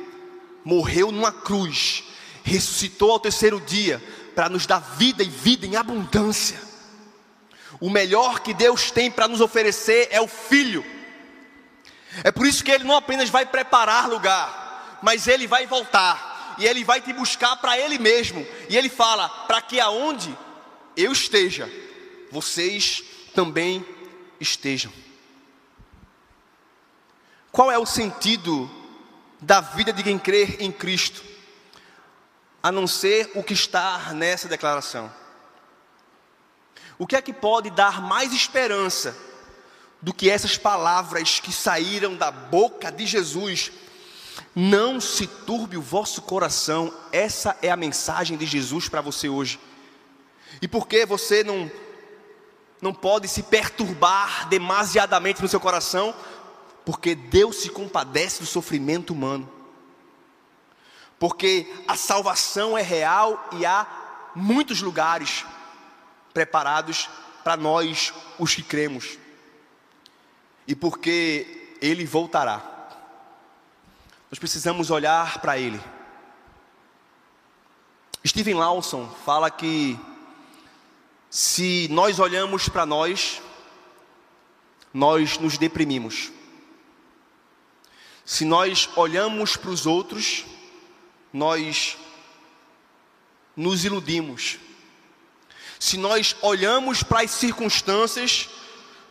morreu 0.62 1.10
numa 1.10 1.32
cruz, 1.32 2.04
ressuscitou 2.44 3.12
ao 3.12 3.20
terceiro 3.20 3.60
dia 3.60 4.02
para 4.34 4.50
nos 4.50 4.66
dar 4.66 4.78
vida 4.78 5.22
e 5.22 5.28
vida 5.28 5.64
em 5.64 5.76
abundância. 5.76 6.60
O 7.80 7.88
melhor 7.88 8.40
que 8.40 8.52
Deus 8.52 8.90
tem 8.90 9.10
para 9.10 9.26
nos 9.26 9.40
oferecer 9.40 10.08
é 10.10 10.20
o 10.20 10.28
Filho. 10.28 10.84
É 12.22 12.30
por 12.30 12.46
isso 12.46 12.62
que 12.62 12.70
Ele 12.70 12.84
não 12.84 12.96
apenas 12.96 13.30
vai 13.30 13.46
preparar 13.46 14.08
lugar, 14.08 14.98
mas 15.02 15.26
Ele 15.26 15.46
vai 15.46 15.66
voltar 15.66 16.36
e 16.58 16.66
ele 16.66 16.84
vai 16.84 17.00
te 17.00 17.12
buscar 17.12 17.56
para 17.56 17.78
ele 17.78 17.98
mesmo. 17.98 18.46
E 18.68 18.76
ele 18.76 18.88
fala: 18.88 19.28
para 19.28 19.60
que 19.60 19.80
aonde 19.80 20.36
eu 20.96 21.12
esteja, 21.12 21.70
vocês 22.30 23.02
também. 23.34 23.84
Qual 27.52 27.70
é 27.70 27.78
o 27.78 27.86
sentido 27.86 28.70
da 29.40 29.60
vida 29.60 29.92
de 29.92 30.02
quem 30.02 30.18
crê 30.18 30.56
em 30.60 30.70
Cristo? 30.70 31.24
A 32.62 32.70
não 32.70 32.86
ser 32.86 33.30
o 33.34 33.42
que 33.42 33.54
está 33.54 34.12
nessa 34.12 34.48
declaração. 34.48 35.12
O 36.98 37.06
que 37.06 37.16
é 37.16 37.22
que 37.22 37.32
pode 37.32 37.70
dar 37.70 38.00
mais 38.02 38.32
esperança 38.32 39.16
do 40.00 40.12
que 40.12 40.30
essas 40.30 40.58
palavras 40.58 41.40
que 41.40 41.52
saíram 41.52 42.14
da 42.14 42.30
boca 42.30 42.90
de 42.92 43.06
Jesus 43.06 43.72
não 44.54 45.00
se 45.00 45.26
turbe 45.26 45.76
o 45.76 45.82
vosso 45.82 46.22
coração. 46.22 46.92
Essa 47.12 47.56
é 47.62 47.70
a 47.70 47.76
mensagem 47.76 48.36
de 48.36 48.46
Jesus 48.46 48.88
para 48.88 49.00
você 49.00 49.28
hoje. 49.28 49.58
E 50.60 50.68
por 50.68 50.86
que 50.86 51.04
você 51.04 51.42
não 51.42 51.70
não 52.80 52.92
pode 52.92 53.28
se 53.28 53.42
perturbar 53.42 54.48
demasiadamente 54.48 55.42
no 55.42 55.48
seu 55.48 55.60
coração? 55.60 56.14
Porque 56.84 57.14
Deus 57.14 57.56
se 57.56 57.70
compadece 57.70 58.40
do 58.40 58.46
sofrimento 58.46 59.12
humano. 59.12 59.50
Porque 61.18 61.72
a 61.88 61.96
salvação 61.96 62.76
é 62.76 62.82
real 62.82 63.48
e 63.52 63.64
há 63.64 63.86
muitos 64.34 64.82
lugares 64.82 65.44
preparados 66.34 67.08
para 67.42 67.56
nós, 67.56 68.12
os 68.38 68.54
que 68.54 68.62
cremos. 68.62 69.18
E 70.66 70.74
porque 70.74 71.76
ele 71.80 72.04
voltará. 72.04 72.76
Nós 74.30 74.38
precisamos 74.38 74.90
olhar 74.90 75.40
para 75.40 75.58
Ele. 75.58 75.80
Steven 78.26 78.54
Lawson 78.54 79.08
fala 79.24 79.50
que 79.50 79.98
se 81.36 81.86
nós 81.90 82.18
olhamos 82.18 82.66
para 82.66 82.86
nós, 82.86 83.42
nós 84.90 85.36
nos 85.36 85.58
deprimimos. 85.58 86.32
Se 88.24 88.42
nós 88.42 88.88
olhamos 88.96 89.54
para 89.54 89.68
os 89.68 89.84
outros, 89.84 90.46
nós 91.30 91.98
nos 93.54 93.84
iludimos. 93.84 94.58
Se 95.78 95.98
nós 95.98 96.34
olhamos 96.40 97.02
para 97.02 97.20
as 97.20 97.32
circunstâncias, 97.32 98.48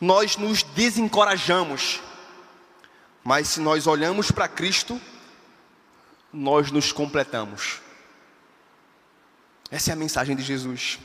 nós 0.01 0.35
nos 0.35 0.63
desencorajamos. 0.63 2.01
Mas 3.23 3.49
se 3.49 3.59
nós 3.59 3.85
olhamos 3.85 4.31
para 4.31 4.47
Cristo, 4.47 4.99
nós 6.33 6.71
nos 6.71 6.91
completamos. 6.91 7.81
Essa 9.69 9.91
é 9.91 9.93
a 9.93 9.95
mensagem 9.95 10.35
de 10.35 10.41
Jesus. 10.41 10.97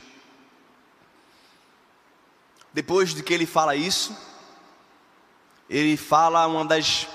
Depois 2.73 3.15
de 3.15 3.23
que 3.23 3.35
ele 3.35 3.47
fala 3.47 3.75
isso, 3.75 4.17
ele 5.69 5.97
fala 5.97 6.47
uma 6.47 6.65
das 6.65 7.07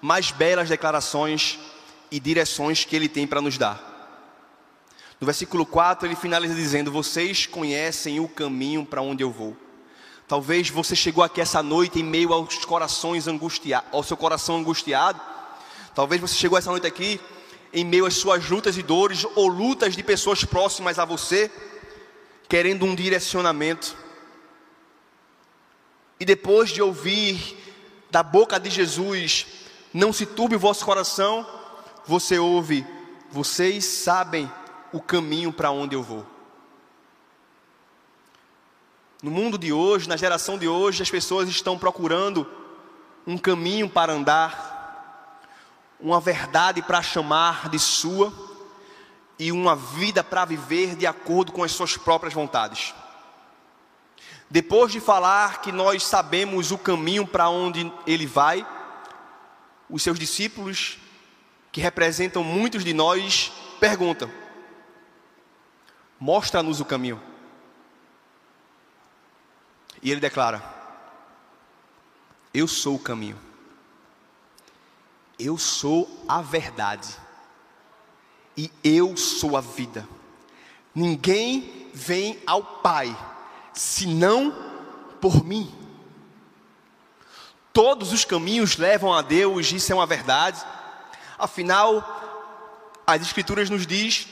mais 0.00 0.30
belas 0.30 0.68
declarações 0.68 1.58
e 2.10 2.20
direções 2.20 2.84
que 2.84 2.94
ele 2.94 3.08
tem 3.08 3.26
para 3.26 3.40
nos 3.40 3.58
dar. 3.58 3.94
No 5.20 5.24
versículo 5.24 5.64
4, 5.64 6.06
ele 6.06 6.16
finaliza 6.16 6.54
dizendo: 6.54 6.92
Vocês 6.92 7.46
conhecem 7.46 8.20
o 8.20 8.28
caminho 8.28 8.84
para 8.84 9.02
onde 9.02 9.22
eu 9.22 9.30
vou. 9.30 9.56
Talvez 10.28 10.68
você 10.68 10.96
chegou 10.96 11.22
aqui 11.22 11.40
essa 11.40 11.62
noite 11.62 12.00
em 12.00 12.02
meio 12.02 12.32
aos 12.32 12.64
corações 12.64 13.28
angustiados, 13.28 13.88
ao 13.92 14.02
seu 14.02 14.16
coração 14.16 14.58
angustiado. 14.58 15.20
Talvez 15.94 16.20
você 16.20 16.34
chegou 16.34 16.58
essa 16.58 16.70
noite 16.70 16.86
aqui 16.86 17.20
em 17.72 17.84
meio 17.84 18.06
às 18.06 18.14
suas 18.14 18.48
lutas 18.48 18.76
e 18.76 18.82
dores 18.82 19.24
ou 19.34 19.48
lutas 19.48 19.94
de 19.94 20.02
pessoas 20.02 20.44
próximas 20.44 20.98
a 20.98 21.04
você, 21.04 21.50
querendo 22.48 22.84
um 22.84 22.94
direcionamento. 22.94 23.96
E 26.18 26.24
depois 26.24 26.70
de 26.70 26.80
ouvir 26.80 27.56
da 28.10 28.22
boca 28.22 28.58
de 28.58 28.70
Jesus, 28.70 29.46
não 29.92 30.12
se 30.12 30.24
turbe 30.24 30.56
o 30.56 30.58
vosso 30.58 30.84
coração, 30.84 31.46
você 32.06 32.38
ouve, 32.38 32.86
vocês 33.30 33.84
sabem 33.84 34.50
o 34.92 35.00
caminho 35.00 35.52
para 35.52 35.70
onde 35.70 35.94
eu 35.94 36.02
vou. 36.02 36.24
No 39.22 39.30
mundo 39.30 39.58
de 39.58 39.72
hoje, 39.72 40.08
na 40.08 40.16
geração 40.16 40.58
de 40.58 40.68
hoje, 40.68 41.02
as 41.02 41.10
pessoas 41.10 41.48
estão 41.48 41.78
procurando 41.78 42.46
um 43.26 43.36
caminho 43.36 43.88
para 43.88 44.12
andar, 44.12 45.40
uma 45.98 46.20
verdade 46.20 46.82
para 46.82 47.02
chamar 47.02 47.68
de 47.68 47.78
sua 47.78 48.32
e 49.38 49.50
uma 49.50 49.74
vida 49.74 50.22
para 50.22 50.44
viver 50.44 50.94
de 50.94 51.06
acordo 51.06 51.52
com 51.52 51.64
as 51.64 51.72
suas 51.72 51.96
próprias 51.96 52.32
vontades. 52.32 52.94
Depois 54.48 54.92
de 54.92 55.00
falar 55.00 55.60
que 55.60 55.72
nós 55.72 56.04
sabemos 56.04 56.70
o 56.70 56.78
caminho 56.78 57.26
para 57.26 57.48
onde 57.48 57.92
ele 58.06 58.26
vai, 58.26 58.66
os 59.90 60.02
seus 60.02 60.18
discípulos, 60.18 60.98
que 61.72 61.80
representam 61.80 62.44
muitos 62.44 62.84
de 62.84 62.94
nós, 62.94 63.52
perguntam: 63.80 64.30
Mostra-nos 66.18 66.80
o 66.80 66.84
caminho. 66.84 67.20
E 70.00 70.10
ele 70.10 70.20
declara: 70.20 70.62
Eu 72.54 72.68
sou 72.68 72.94
o 72.94 73.00
caminho, 73.00 73.38
eu 75.38 75.58
sou 75.58 76.24
a 76.28 76.40
verdade, 76.40 77.16
e 78.56 78.70
eu 78.84 79.16
sou 79.16 79.56
a 79.56 79.60
vida. 79.60 80.08
Ninguém 80.94 81.90
vem 81.92 82.40
ao 82.46 82.62
Pai 82.62 83.14
senão 83.76 84.54
por 85.20 85.44
mim. 85.44 85.72
Todos 87.72 88.12
os 88.12 88.24
caminhos 88.24 88.78
levam 88.78 89.12
a 89.12 89.20
Deus, 89.20 89.70
isso 89.70 89.92
é 89.92 89.94
uma 89.94 90.06
verdade. 90.06 90.64
Afinal, 91.38 92.02
as 93.06 93.20
Escrituras 93.20 93.68
nos 93.68 93.86
diz 93.86 94.26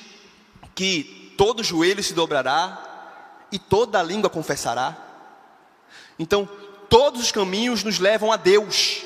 que 0.74 1.34
todo 1.36 1.62
joelho 1.62 2.02
se 2.02 2.14
dobrará 2.14 3.46
e 3.52 3.58
toda 3.58 4.02
língua 4.02 4.30
confessará. 4.30 4.96
Então, 6.18 6.48
todos 6.88 7.20
os 7.20 7.30
caminhos 7.30 7.84
nos 7.84 7.98
levam 7.98 8.32
a 8.32 8.36
Deus. 8.36 9.02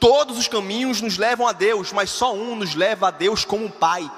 Todos 0.00 0.38
os 0.38 0.48
caminhos 0.48 1.02
nos 1.02 1.18
levam 1.18 1.46
a 1.46 1.52
Deus, 1.52 1.92
mas 1.92 2.08
só 2.08 2.34
um 2.34 2.56
nos 2.56 2.74
leva 2.74 3.08
a 3.08 3.10
Deus 3.10 3.44
como 3.44 3.70
Pai. 3.70 4.10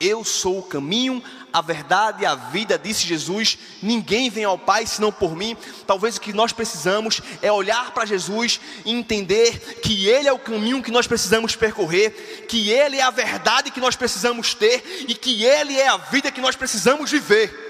Eu 0.00 0.22
sou 0.22 0.60
o 0.60 0.62
caminho, 0.62 1.22
a 1.52 1.60
verdade 1.60 2.22
e 2.22 2.26
a 2.26 2.36
vida, 2.36 2.78
disse 2.78 3.04
Jesus. 3.04 3.58
Ninguém 3.82 4.30
vem 4.30 4.44
ao 4.44 4.56
Pai 4.56 4.86
senão 4.86 5.10
por 5.10 5.34
mim. 5.34 5.56
Talvez 5.86 6.16
o 6.16 6.20
que 6.20 6.32
nós 6.32 6.52
precisamos 6.52 7.20
é 7.42 7.50
olhar 7.50 7.92
para 7.92 8.06
Jesus 8.06 8.60
e 8.84 8.92
entender 8.92 9.80
que 9.80 10.06
Ele 10.06 10.28
é 10.28 10.32
o 10.32 10.38
caminho 10.38 10.82
que 10.82 10.92
nós 10.92 11.08
precisamos 11.08 11.56
percorrer, 11.56 12.46
que 12.48 12.70
Ele 12.70 12.98
é 12.98 13.02
a 13.02 13.10
verdade 13.10 13.72
que 13.72 13.80
nós 13.80 13.96
precisamos 13.96 14.54
ter 14.54 15.04
e 15.08 15.14
que 15.14 15.44
Ele 15.44 15.76
é 15.76 15.88
a 15.88 15.96
vida 15.96 16.30
que 16.30 16.40
nós 16.40 16.54
precisamos 16.54 17.10
viver. 17.10 17.66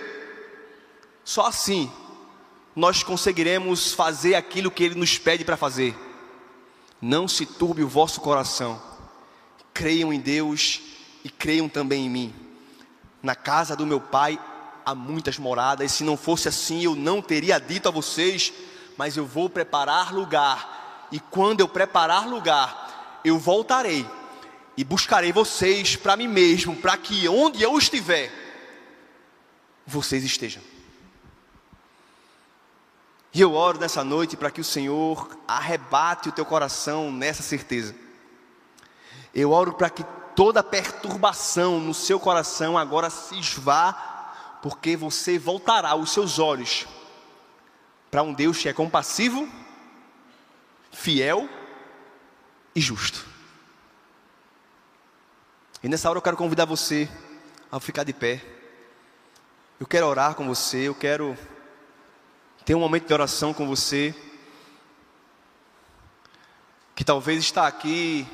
Só 1.24 1.46
assim 1.46 1.90
nós 2.76 3.02
conseguiremos 3.02 3.92
fazer 3.94 4.34
aquilo 4.34 4.70
que 4.70 4.84
Ele 4.84 4.94
nos 4.94 5.16
pede 5.16 5.46
para 5.46 5.56
fazer. 5.56 5.96
Não 7.00 7.26
se 7.26 7.46
turbe 7.46 7.82
o 7.82 7.88
vosso 7.88 8.20
coração, 8.20 8.80
creiam 9.72 10.12
em 10.12 10.20
Deus 10.20 10.82
e 11.28 11.30
creiam 11.30 11.68
também 11.68 12.06
em 12.06 12.10
mim. 12.10 12.34
Na 13.22 13.34
casa 13.34 13.76
do 13.76 13.86
meu 13.86 14.00
Pai 14.00 14.40
há 14.84 14.94
muitas 14.94 15.38
moradas, 15.38 15.92
e 15.92 15.94
se 15.94 16.02
não 16.02 16.16
fosse 16.16 16.48
assim 16.48 16.84
eu 16.84 16.94
não 16.94 17.20
teria 17.20 17.60
dito 17.60 17.86
a 17.86 17.92
vocês, 17.92 18.50
mas 18.96 19.14
eu 19.14 19.26
vou 19.26 19.50
preparar 19.50 20.14
lugar, 20.14 21.06
e 21.12 21.20
quando 21.20 21.60
eu 21.60 21.68
preparar 21.68 22.26
lugar, 22.26 23.20
eu 23.22 23.38
voltarei 23.38 24.06
e 24.74 24.82
buscarei 24.82 25.32
vocês 25.32 25.96
para 25.96 26.16
mim 26.16 26.28
mesmo, 26.28 26.74
para 26.74 26.96
que 26.96 27.28
onde 27.28 27.62
eu 27.62 27.76
estiver, 27.76 28.32
vocês 29.86 30.24
estejam. 30.24 30.62
E 33.34 33.40
eu 33.42 33.52
oro 33.52 33.78
nessa 33.78 34.02
noite 34.02 34.34
para 34.34 34.50
que 34.50 34.62
o 34.62 34.64
Senhor 34.64 35.28
arrebate 35.46 36.30
o 36.30 36.32
teu 36.32 36.46
coração 36.46 37.12
nessa 37.12 37.42
certeza. 37.42 37.94
Eu 39.34 39.50
oro 39.50 39.74
para 39.74 39.90
que 39.90 40.02
toda 40.38 40.62
perturbação 40.62 41.80
no 41.80 41.92
seu 41.92 42.20
coração 42.20 42.78
agora 42.78 43.10
se 43.10 43.36
esvá, 43.40 44.60
porque 44.62 44.96
você 44.96 45.36
voltará 45.36 45.96
os 45.96 46.12
seus 46.12 46.38
olhos 46.38 46.86
para 48.08 48.22
um 48.22 48.32
Deus 48.32 48.56
que 48.56 48.68
é 48.68 48.72
compassivo, 48.72 49.48
fiel 50.92 51.48
e 52.72 52.80
justo. 52.80 53.26
E 55.82 55.88
nessa 55.88 56.08
hora 56.08 56.18
eu 56.18 56.22
quero 56.22 56.36
convidar 56.36 56.66
você 56.66 57.10
a 57.68 57.80
ficar 57.80 58.04
de 58.04 58.12
pé. 58.12 58.40
Eu 59.80 59.88
quero 59.88 60.06
orar 60.06 60.36
com 60.36 60.46
você, 60.46 60.86
eu 60.86 60.94
quero 60.94 61.36
ter 62.64 62.76
um 62.76 62.80
momento 62.80 63.08
de 63.08 63.12
oração 63.12 63.52
com 63.52 63.66
você. 63.66 64.14
Que 66.94 67.04
talvez 67.04 67.40
está 67.40 67.66
aqui 67.66 68.24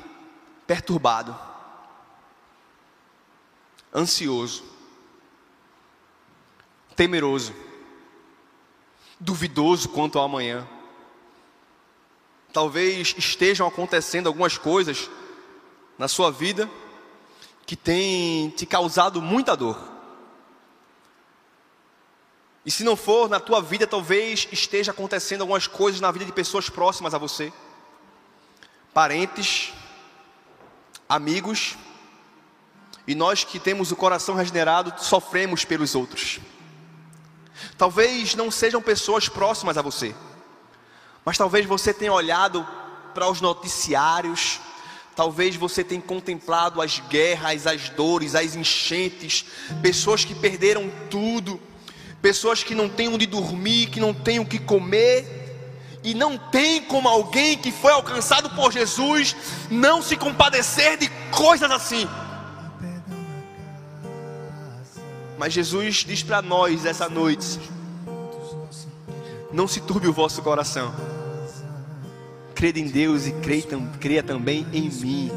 perturbado, 0.67 1.54
ansioso, 3.95 4.63
temeroso, 6.97 7.55
duvidoso 9.17 9.87
quanto 9.87 10.19
ao 10.19 10.25
amanhã. 10.25 10.67
Talvez 12.51 13.15
estejam 13.17 13.65
acontecendo 13.65 14.27
algumas 14.27 14.57
coisas 14.57 15.09
na 15.97 16.09
sua 16.09 16.29
vida 16.29 16.69
que 17.65 17.75
têm 17.75 18.49
te 18.49 18.65
causado 18.65 19.21
muita 19.21 19.55
dor. 19.55 19.95
E 22.65 22.71
se 22.71 22.83
não 22.83 22.95
for 22.95 23.29
na 23.29 23.39
tua 23.39 23.61
vida, 23.61 23.87
talvez 23.87 24.47
esteja 24.51 24.91
acontecendo 24.91 25.41
algumas 25.41 25.67
coisas 25.67 26.01
na 26.01 26.11
vida 26.11 26.25
de 26.25 26.31
pessoas 26.31 26.69
próximas 26.69 27.13
a 27.13 27.17
você, 27.17 27.53
parentes, 28.93 29.71
amigos, 31.07 31.77
e 33.07 33.13
nós 33.13 33.43
que 33.43 33.59
temos 33.59 33.91
o 33.91 33.95
coração 33.95 34.35
regenerado 34.35 34.93
sofremos 34.97 35.63
pelos 35.63 35.95
outros. 35.95 36.39
Talvez 37.77 38.35
não 38.35 38.49
sejam 38.49 38.81
pessoas 38.81 39.29
próximas 39.29 39.77
a 39.77 39.81
você, 39.81 40.15
mas 41.23 41.37
talvez 41.37 41.65
você 41.65 41.93
tenha 41.93 42.13
olhado 42.13 42.65
para 43.13 43.29
os 43.29 43.41
noticiários, 43.41 44.59
talvez 45.15 45.55
você 45.55 45.83
tenha 45.83 46.01
contemplado 46.01 46.81
as 46.81 46.99
guerras, 46.99 47.65
as 47.65 47.89
dores, 47.89 48.35
as 48.35 48.55
enchentes, 48.55 49.45
pessoas 49.81 50.25
que 50.25 50.35
perderam 50.35 50.91
tudo, 51.09 51.59
pessoas 52.21 52.63
que 52.63 52.75
não 52.75 52.89
têm 52.89 53.07
onde 53.07 53.25
dormir, 53.25 53.87
que 53.87 53.99
não 53.99 54.13
têm 54.13 54.39
o 54.39 54.45
que 54.45 54.59
comer, 54.59 55.43
e 56.03 56.13
não 56.13 56.37
tem 56.37 56.83
como 56.83 57.09
alguém 57.09 57.57
que 57.57 57.71
foi 57.71 57.91
alcançado 57.91 58.49
por 58.51 58.71
Jesus 58.71 59.35
não 59.71 60.03
se 60.03 60.15
compadecer 60.15 60.97
de 60.97 61.09
coisas 61.31 61.69
assim. 61.71 62.07
Mas 65.37 65.53
Jesus 65.53 66.05
diz 66.07 66.23
para 66.23 66.41
nós 66.41 66.85
essa 66.85 67.09
noite: 67.09 67.59
não 69.51 69.67
se 69.67 69.81
turbe 69.81 70.07
o 70.07 70.13
vosso 70.13 70.41
coração. 70.41 70.93
Crede 72.53 72.79
em 72.79 72.87
Deus 72.87 73.27
e 73.27 73.33
creia 73.99 74.23
também 74.23 74.65
em 74.71 74.89
mim. 74.89 75.31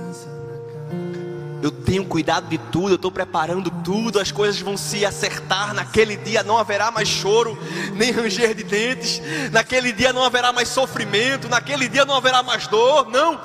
Eu 1.60 1.72
tenho 1.72 2.04
cuidado 2.04 2.48
de 2.48 2.56
tudo, 2.56 2.90
eu 2.90 2.94
estou 2.94 3.10
preparando 3.10 3.68
tudo, 3.82 4.20
as 4.20 4.30
coisas 4.30 4.60
vão 4.60 4.76
se 4.76 5.04
acertar. 5.04 5.74
Naquele 5.74 6.16
dia 6.16 6.44
não 6.44 6.56
haverá 6.56 6.90
mais 6.92 7.08
choro, 7.08 7.58
nem 7.94 8.12
ranger 8.12 8.54
de 8.54 8.62
dentes. 8.62 9.20
Naquele 9.50 9.92
dia 9.92 10.12
não 10.12 10.22
haverá 10.22 10.52
mais 10.52 10.68
sofrimento. 10.68 11.48
Naquele 11.48 11.88
dia 11.88 12.04
não 12.04 12.14
haverá 12.14 12.44
mais 12.44 12.68
dor. 12.68 13.10
Não, 13.10 13.40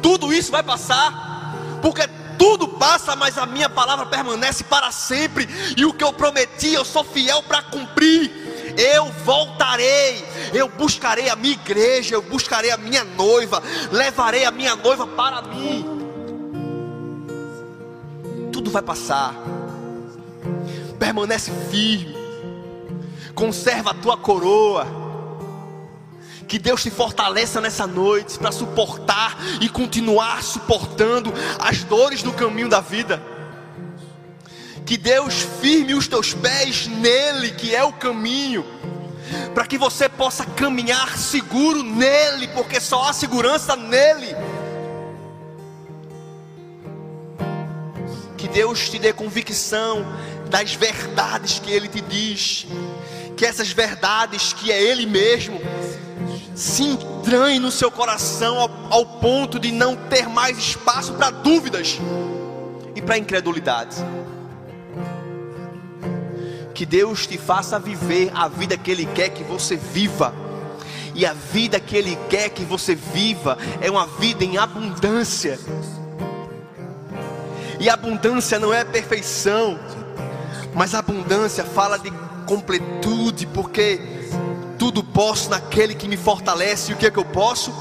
tudo 0.00 0.32
isso 0.32 0.50
vai 0.50 0.62
passar, 0.62 1.78
porque 1.82 2.08
tudo 2.38 2.68
passa, 2.68 3.16
mas 3.16 3.38
a 3.38 3.46
minha 3.46 3.68
palavra 3.68 4.06
permanece 4.06 4.64
para 4.64 4.90
sempre. 4.90 5.48
E 5.76 5.84
o 5.84 5.92
que 5.92 6.04
eu 6.04 6.12
prometi, 6.12 6.72
eu 6.72 6.84
sou 6.84 7.04
fiel 7.04 7.42
para 7.42 7.62
cumprir 7.62 8.44
eu 8.76 9.10
voltarei, 9.24 10.24
eu 10.52 10.68
buscarei 10.68 11.28
a 11.28 11.36
minha 11.36 11.54
igreja, 11.54 12.14
eu 12.14 12.22
buscarei 12.22 12.70
a 12.70 12.76
minha 12.76 13.04
noiva, 13.04 13.62
levarei 13.92 14.44
a 14.44 14.50
minha 14.50 14.74
noiva 14.74 15.06
para 15.06 15.42
mim. 15.42 15.86
Tudo 18.52 18.70
vai 18.70 18.82
passar, 18.82 19.34
permanece 20.98 21.52
firme, 21.70 22.16
conserva 23.34 23.90
a 23.90 23.94
tua 23.94 24.16
coroa. 24.16 25.03
Que 26.48 26.58
Deus 26.58 26.82
te 26.82 26.90
fortaleça 26.90 27.60
nessa 27.60 27.86
noite 27.86 28.38
para 28.38 28.52
suportar 28.52 29.36
e 29.60 29.68
continuar 29.68 30.42
suportando 30.42 31.32
as 31.58 31.82
dores 31.84 32.22
do 32.22 32.32
caminho 32.32 32.68
da 32.68 32.80
vida. 32.80 33.22
Que 34.84 34.98
Deus 34.98 35.46
firme 35.60 35.94
os 35.94 36.06
teus 36.06 36.34
pés 36.34 36.86
nele, 36.86 37.52
que 37.52 37.74
é 37.74 37.82
o 37.82 37.92
caminho, 37.92 38.64
para 39.54 39.66
que 39.66 39.78
você 39.78 40.08
possa 40.08 40.44
caminhar 40.44 41.16
seguro 41.16 41.82
nele, 41.82 42.48
porque 42.48 42.78
só 42.80 43.08
há 43.08 43.12
segurança 43.12 43.74
nele. 43.74 44.36
Que 48.36 48.46
Deus 48.46 48.90
te 48.90 48.98
dê 48.98 49.12
convicção 49.12 50.04
das 50.50 50.74
verdades 50.74 51.58
que 51.58 51.72
ele 51.72 51.88
te 51.88 52.02
diz, 52.02 52.66
que 53.36 53.46
essas 53.46 53.72
verdades 53.72 54.52
que 54.52 54.70
é 54.70 54.82
ele 54.82 55.06
mesmo 55.06 55.58
se 56.54 56.84
entranhem 56.84 57.58
no 57.58 57.70
seu 57.70 57.90
coração 57.90 58.58
ao, 58.58 58.70
ao 58.90 59.06
ponto 59.06 59.58
de 59.58 59.72
não 59.72 59.96
ter 59.96 60.28
mais 60.28 60.56
espaço 60.56 61.12
para 61.14 61.30
dúvidas 61.30 61.98
e 62.94 63.02
para 63.02 63.18
incredulidade. 63.18 63.96
Que 66.72 66.86
Deus 66.86 67.26
te 67.26 67.38
faça 67.38 67.78
viver 67.78 68.30
a 68.34 68.48
vida 68.48 68.76
que 68.76 68.90
Ele 68.90 69.06
quer 69.06 69.30
que 69.30 69.44
você 69.44 69.76
viva. 69.76 70.34
E 71.14 71.24
a 71.24 71.32
vida 71.32 71.78
que 71.78 71.96
Ele 71.96 72.18
quer 72.28 72.48
que 72.48 72.64
você 72.64 72.94
viva 72.94 73.56
é 73.80 73.90
uma 73.90 74.06
vida 74.06 74.44
em 74.44 74.56
abundância. 74.58 75.58
E 77.78 77.88
abundância 77.88 78.58
não 78.58 78.72
é 78.72 78.84
perfeição, 78.84 79.78
mas 80.74 80.94
abundância 80.94 81.64
fala 81.64 81.98
de 81.98 82.10
completude, 82.46 83.46
porque 83.46 84.00
tudo 84.84 85.02
posso 85.02 85.48
naquele 85.48 85.94
que 85.94 86.06
me 86.06 86.14
fortalece. 86.14 86.92
E 86.92 86.94
o 86.94 86.98
que 86.98 87.06
é 87.06 87.10
que 87.10 87.18
eu 87.18 87.24
posso? 87.24 87.72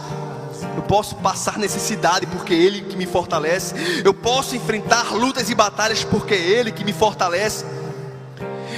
Eu 0.74 0.84
posso 0.84 1.16
passar 1.16 1.58
necessidade 1.58 2.26
porque 2.26 2.54
Ele 2.54 2.80
que 2.80 2.95
me 2.95 3.06
fortalece. 3.06 3.76
Eu 4.06 4.14
posso 4.14 4.56
enfrentar 4.56 5.14
lutas 5.14 5.49
e 5.49 5.56
batalhas 5.56 6.06
porque 6.06 6.34
Ele 6.34 6.72
que 6.72 6.86
me 6.86 6.93
fortalece. 6.93 7.66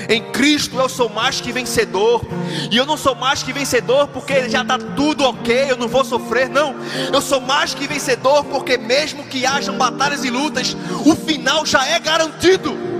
Em 0.09 0.23
Cristo 0.31 0.79
eu 0.79 0.89
sou 0.89 1.07
mais 1.07 1.39
que 1.39 1.51
vencedor. 1.51 2.25
E 2.71 2.75
eu 2.75 2.87
não 2.87 2.97
sou 2.97 3.13
mais 3.13 3.43
que 3.43 3.53
vencedor 3.53 4.07
porque 4.07 4.49
já 4.49 4.63
está 4.63 4.79
tudo 4.79 5.23
ok, 5.23 5.67
eu 5.69 5.77
não 5.77 5.87
vou 5.87 6.03
sofrer. 6.03 6.49
Não, 6.49 6.75
eu 7.13 7.21
sou 7.21 7.39
mais 7.39 7.75
que 7.75 7.87
vencedor 7.87 8.43
porque, 8.45 8.75
mesmo 8.75 9.23
que 9.25 9.45
hajam 9.45 9.77
batalhas 9.77 10.25
e 10.25 10.31
lutas, 10.31 10.75
o 11.05 11.15
final 11.15 11.63
já 11.63 11.85
é 11.85 11.99
garantido. 11.99 12.94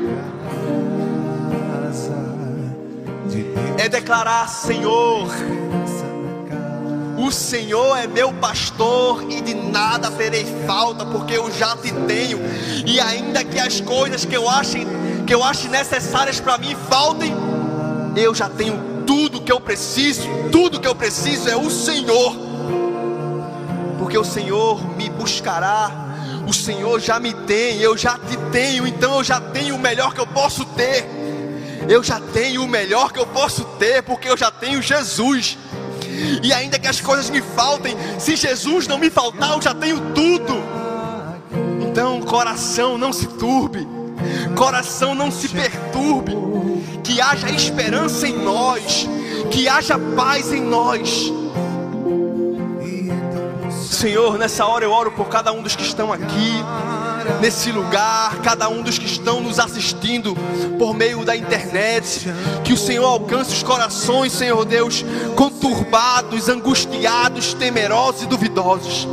É 3.86 3.90
declarar: 3.90 4.50
Senhor, 4.50 5.28
o 7.20 7.32
Senhor 7.32 7.96
é 7.96 8.08
meu 8.08 8.34
pastor 8.34 9.32
e 9.32 9.40
de 9.42 9.54
nada 9.54 10.10
terei 10.10 10.44
falta, 10.66 11.06
porque 11.06 11.38
eu 11.38 11.52
já 11.52 11.78
te 11.78 11.92
tenho. 12.08 12.40
E 12.84 13.00
ainda 13.00 13.44
que 13.44 13.60
as 13.60 13.80
coisas 13.80 14.26
que 14.26 14.36
eu 14.36 14.50
ache 14.50 14.88
que 15.28 15.36
eu 15.36 15.44
ache 15.44 15.68
necessárias 15.68 16.40
para 16.40 16.58
mim 16.58 16.76
faltem, 16.90 17.32
eu 18.16 18.34
já 18.34 18.50
tenho 18.50 19.04
tudo 19.06 19.40
que 19.40 19.52
eu 19.52 19.62
preciso, 19.62 20.28
tudo 20.52 20.80
que 20.80 20.88
eu 20.88 20.96
preciso 20.96 21.48
é 21.48 21.56
o 21.56 21.70
Senhor. 21.70 22.36
Porque 24.00 24.18
o 24.18 24.26
Senhor 24.26 24.84
me 24.98 25.12
buscará, 25.12 25.92
o 26.48 26.54
Senhor 26.54 27.00
já 27.00 27.20
me 27.20 27.36
tem, 27.36 27.78
eu 27.82 27.96
já 27.96 28.18
te 28.18 28.36
tenho, 28.52 28.88
então 28.88 29.18
eu 29.18 29.24
já 29.24 29.40
tenho 29.40 29.76
o 29.76 29.80
melhor 29.80 30.12
que 30.12 30.20
eu 30.20 30.26
posso 30.26 30.66
ter. 30.66 31.15
Eu 31.88 32.04
já 32.04 32.20
tenho 32.20 32.64
o 32.64 32.68
melhor 32.68 33.12
que 33.12 33.20
eu 33.20 33.28
posso 33.28 33.64
ter, 33.80 34.04
porque 34.04 34.30
eu 34.30 34.38
já 34.38 34.50
tenho 34.50 34.82
Jesus. 34.82 35.58
E 36.42 36.54
ainda 36.54 36.80
que 36.80 36.88
as 36.88 37.02
coisas 37.02 37.30
me 37.30 37.42
faltem, 37.42 37.96
se 38.20 38.36
Jesus 38.36 38.88
não 38.88 38.98
me 38.98 39.10
faltar, 39.10 39.52
eu 39.52 39.62
já 39.62 39.74
tenho 39.74 40.00
tudo. 40.14 40.64
Então, 41.82 42.22
coração, 42.22 42.98
não 42.98 43.14
se 43.14 43.28
turbe 43.28 43.96
coração 44.56 45.14
não 45.14 45.30
se 45.30 45.50
perturbe, 45.50 46.34
que 47.04 47.22
haja 47.22 47.50
esperança 47.50 48.28
em 48.28 48.38
nós, 48.38 49.08
que 49.52 49.68
haja 49.68 50.00
paz 50.16 50.52
em 50.52 50.62
nós. 50.62 51.32
Senhor, 54.06 54.38
nessa 54.38 54.68
hora 54.68 54.86
eu 54.86 54.92
oro 54.92 55.12
por 55.14 55.30
cada 55.30 55.52
um 55.52 55.64
dos 55.64 55.76
que 55.76 55.82
estão 55.82 56.14
aqui, 56.14 56.54
nesse 57.42 57.72
lugar, 57.72 58.38
cada 58.44 58.70
um 58.70 58.84
dos 58.84 59.00
que 59.00 59.08
estão 59.08 59.42
nos 59.42 59.58
assistindo 59.58 60.38
por 60.78 60.94
meio 60.94 61.26
da 61.26 61.36
internet, 61.36 62.32
que 62.64 62.72
o 62.72 62.78
Senhor 62.78 63.04
alcance 63.04 63.52
os 63.52 63.64
corações, 63.64 64.32
Senhor 64.32 64.64
Deus, 64.64 65.04
conturbados, 65.36 66.50
angustiados, 66.50 67.56
temerosos 67.56 68.22
e 68.22 68.26
duvidosos 68.28 69.08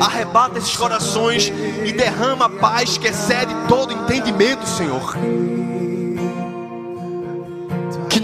Arrebata 0.00 0.56
esses 0.56 0.74
corações 0.74 1.52
e 1.84 1.92
derrama 1.92 2.46
a 2.46 2.48
paz 2.48 2.96
que 2.96 3.08
excede 3.08 3.54
todo 3.68 3.92
entendimento, 3.92 4.66
Senhor. 4.66 5.14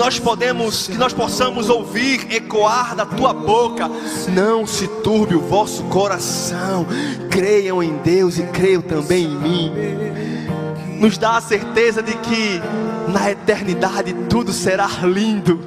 Nós 0.03 0.19
podemos, 0.19 0.89
que 0.89 0.99
nós 0.99 1.13
possamos 1.13 1.71
ouvir 1.71 2.27
ecoar 2.29 2.97
da 2.97 3.07
tua 3.07 3.33
boca. 3.33 3.89
Não 4.35 4.67
se 4.67 4.89
turbe 4.89 5.37
o 5.37 5.41
vosso 5.41 5.85
coração. 5.85 6.85
Creiam 7.31 7.81
em 7.81 7.99
Deus 7.99 8.37
e 8.37 8.43
creiam 8.43 8.83
também 8.83 9.27
em 9.27 9.37
mim. 9.37 9.73
Nos 10.99 11.17
dá 11.17 11.37
a 11.37 11.41
certeza 11.41 12.03
de 12.03 12.17
que 12.17 12.61
na 13.13 13.31
eternidade 13.31 14.13
tudo 14.29 14.53
será 14.53 14.89
lindo. 15.05 15.61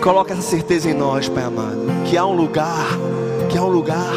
Coloca 0.00 0.32
essa 0.32 0.40
certeza 0.40 0.88
em 0.88 0.94
nós, 0.94 1.28
Pai 1.28 1.44
amado, 1.44 1.86
que 2.08 2.16
há 2.16 2.24
um 2.24 2.34
lugar, 2.34 2.86
que 3.50 3.58
há 3.58 3.62
um 3.62 3.68
lugar, 3.68 4.14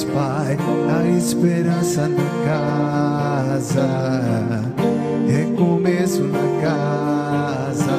Deus 0.00 0.04
Pai, 0.14 0.56
a 0.88 1.04
esperança 1.18 2.08
na 2.08 2.24
casa, 3.44 3.86
recomeço 5.28 6.22
na 6.22 6.38
casa, 6.62 7.98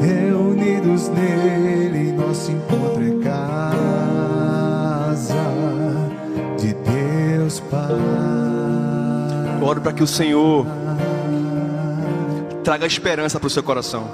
reunidos 0.00 1.06
nele, 1.08 2.10
nosso 2.12 2.50
encontro 2.50 3.04
é 3.04 3.10
casa 3.22 5.36
de 6.58 6.74
Deus 6.74 7.60
Pai. 7.60 7.94
Oro 9.62 9.80
para 9.80 9.92
que 9.92 10.02
o 10.02 10.06
Senhor 10.06 10.66
traga 12.64 12.86
esperança 12.86 13.38
para 13.38 13.46
o 13.46 13.50
seu 13.50 13.62
coração. 13.62 14.08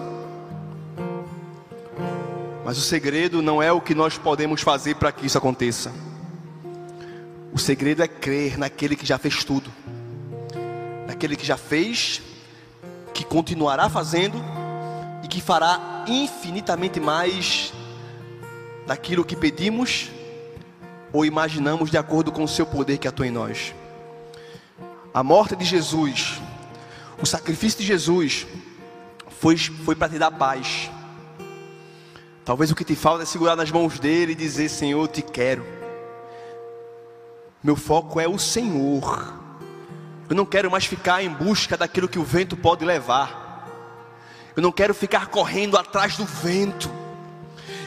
Mas 2.62 2.76
o 2.76 2.82
segredo 2.82 3.40
não 3.40 3.62
é 3.62 3.72
o 3.72 3.80
que 3.80 3.94
nós 3.94 4.18
podemos 4.18 4.60
fazer 4.60 4.96
para 4.96 5.10
que 5.12 5.24
isso 5.26 5.38
aconteça. 5.38 6.11
O 7.52 7.58
segredo 7.58 8.02
é 8.02 8.08
crer 8.08 8.58
naquele 8.58 8.96
que 8.96 9.04
já 9.04 9.18
fez 9.18 9.44
tudo, 9.44 9.70
naquele 11.06 11.36
que 11.36 11.44
já 11.44 11.56
fez, 11.56 12.22
que 13.12 13.24
continuará 13.24 13.88
fazendo 13.88 14.42
e 15.22 15.28
que 15.28 15.40
fará 15.40 16.04
infinitamente 16.08 16.98
mais 16.98 17.72
daquilo 18.86 19.24
que 19.24 19.36
pedimos 19.36 20.10
ou 21.12 21.26
imaginamos 21.26 21.90
de 21.90 21.98
acordo 21.98 22.32
com 22.32 22.42
o 22.42 22.48
seu 22.48 22.64
poder 22.64 22.98
que 22.98 23.06
atua 23.06 23.26
em 23.26 23.30
nós. 23.30 23.74
A 25.12 25.22
morte 25.22 25.54
de 25.54 25.64
Jesus, 25.64 26.40
o 27.20 27.26
sacrifício 27.26 27.80
de 27.80 27.86
Jesus, 27.86 28.46
foi, 29.28 29.58
foi 29.58 29.94
para 29.94 30.08
te 30.08 30.18
dar 30.18 30.30
paz 30.30 30.90
Talvez 32.44 32.72
o 32.72 32.74
que 32.74 32.84
te 32.84 32.96
falta 32.96 33.22
é 33.22 33.26
segurar 33.26 33.54
nas 33.54 33.70
mãos 33.70 34.00
dele 34.00 34.32
e 34.32 34.34
dizer: 34.34 34.68
Senhor, 34.68 35.02
eu 35.02 35.08
te 35.08 35.22
quero. 35.22 35.64
Meu 37.62 37.76
foco 37.76 38.18
é 38.18 38.26
o 38.26 38.38
Senhor. 38.38 39.34
Eu 40.28 40.34
não 40.34 40.44
quero 40.44 40.70
mais 40.70 40.84
ficar 40.84 41.22
em 41.22 41.28
busca 41.28 41.76
daquilo 41.76 42.08
que 42.08 42.18
o 42.18 42.24
vento 42.24 42.56
pode 42.56 42.84
levar. 42.84 43.68
Eu 44.56 44.62
não 44.62 44.72
quero 44.72 44.94
ficar 44.94 45.26
correndo 45.26 45.76
atrás 45.76 46.16
do 46.16 46.24
vento. 46.24 46.90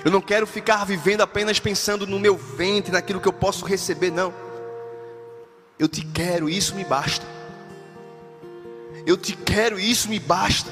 Eu 0.03 0.11
não 0.11 0.21
quero 0.21 0.45
ficar 0.45 0.86
vivendo 0.86 1.21
apenas 1.21 1.59
pensando 1.59 2.05
no 2.05 2.19
meu 2.19 2.38
ventre, 2.38 2.91
naquilo 2.91 3.19
que 3.19 3.28
eu 3.28 3.34
posso 3.34 3.65
receber, 3.65 4.11
não. 4.11 4.34
Eu 5.78 5.89
te 5.89 6.05
quero, 6.05 6.47
isso 6.47 6.76
me 6.76 6.86
basta. 6.86 7.26
Eu 9.05 9.17
te 9.17 9.36
quero, 9.36 9.80
isso 9.80 10.07
me 10.09 10.19
basta. 10.19 10.71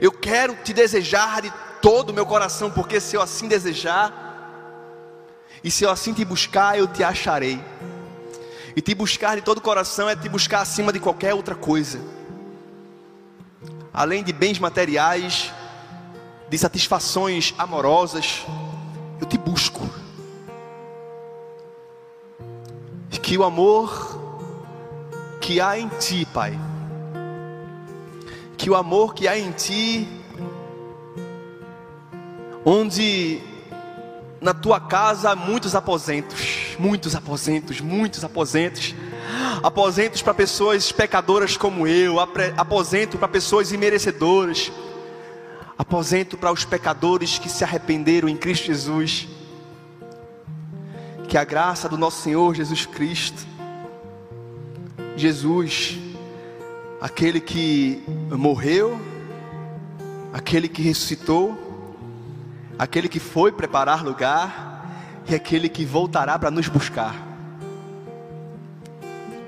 Eu 0.00 0.10
quero 0.10 0.56
te 0.56 0.72
desejar 0.72 1.42
de 1.42 1.52
todo 1.80 2.10
o 2.10 2.14
meu 2.14 2.26
coração, 2.26 2.70
porque 2.70 3.00
se 3.00 3.16
eu 3.16 3.22
assim 3.22 3.48
desejar, 3.48 4.29
e 5.62 5.70
se 5.70 5.84
eu 5.84 5.90
assim 5.90 6.12
te 6.12 6.24
buscar, 6.24 6.78
eu 6.78 6.86
te 6.86 7.04
acharei. 7.04 7.62
E 8.74 8.80
te 8.80 8.94
buscar 8.94 9.36
de 9.36 9.42
todo 9.42 9.58
o 9.58 9.60
coração 9.60 10.08
é 10.08 10.16
te 10.16 10.28
buscar 10.28 10.60
acima 10.60 10.92
de 10.92 11.00
qualquer 11.00 11.34
outra 11.34 11.54
coisa. 11.54 12.00
Além 13.92 14.22
de 14.22 14.32
bens 14.32 14.58
materiais, 14.58 15.52
de 16.48 16.56
satisfações 16.56 17.54
amorosas, 17.58 18.44
eu 19.20 19.26
te 19.26 19.36
busco. 19.36 19.88
E 23.12 23.18
que 23.18 23.36
o 23.36 23.44
amor 23.44 24.18
que 25.40 25.60
há 25.60 25.78
em 25.78 25.88
ti, 25.88 26.26
Pai, 26.32 26.58
que 28.56 28.70
o 28.70 28.76
amor 28.76 29.14
que 29.14 29.26
há 29.26 29.38
em 29.38 29.50
ti 29.52 30.08
onde 32.64 33.49
na 34.40 34.54
tua 34.54 34.80
casa 34.80 35.30
há 35.30 35.36
muitos 35.36 35.74
aposentos, 35.74 36.76
muitos 36.78 37.14
aposentos, 37.14 37.80
muitos 37.80 38.24
aposentos. 38.24 38.94
Aposentos 39.62 40.22
para 40.22 40.32
pessoas 40.32 40.90
pecadoras 40.90 41.56
como 41.56 41.86
eu, 41.86 42.18
aposento 42.56 43.18
para 43.18 43.28
pessoas 43.28 43.70
imerecedoras, 43.70 44.72
aposento 45.76 46.36
para 46.36 46.50
os 46.50 46.64
pecadores 46.64 47.38
que 47.38 47.48
se 47.48 47.62
arrependeram 47.62 48.28
em 48.28 48.36
Cristo 48.36 48.66
Jesus. 48.66 49.28
Que 51.28 51.36
a 51.36 51.44
graça 51.44 51.88
do 51.88 51.98
nosso 51.98 52.22
Senhor 52.22 52.54
Jesus 52.54 52.86
Cristo, 52.86 53.46
Jesus, 55.16 55.98
aquele 57.00 57.40
que 57.40 58.02
morreu, 58.30 58.98
aquele 60.32 60.68
que 60.68 60.82
ressuscitou, 60.82 61.69
aquele 62.80 63.10
que 63.10 63.20
foi 63.20 63.52
preparar 63.52 64.02
lugar 64.02 65.22
e 65.28 65.34
aquele 65.34 65.68
que 65.68 65.84
voltará 65.84 66.38
para 66.38 66.50
nos 66.50 66.66
buscar. 66.66 67.14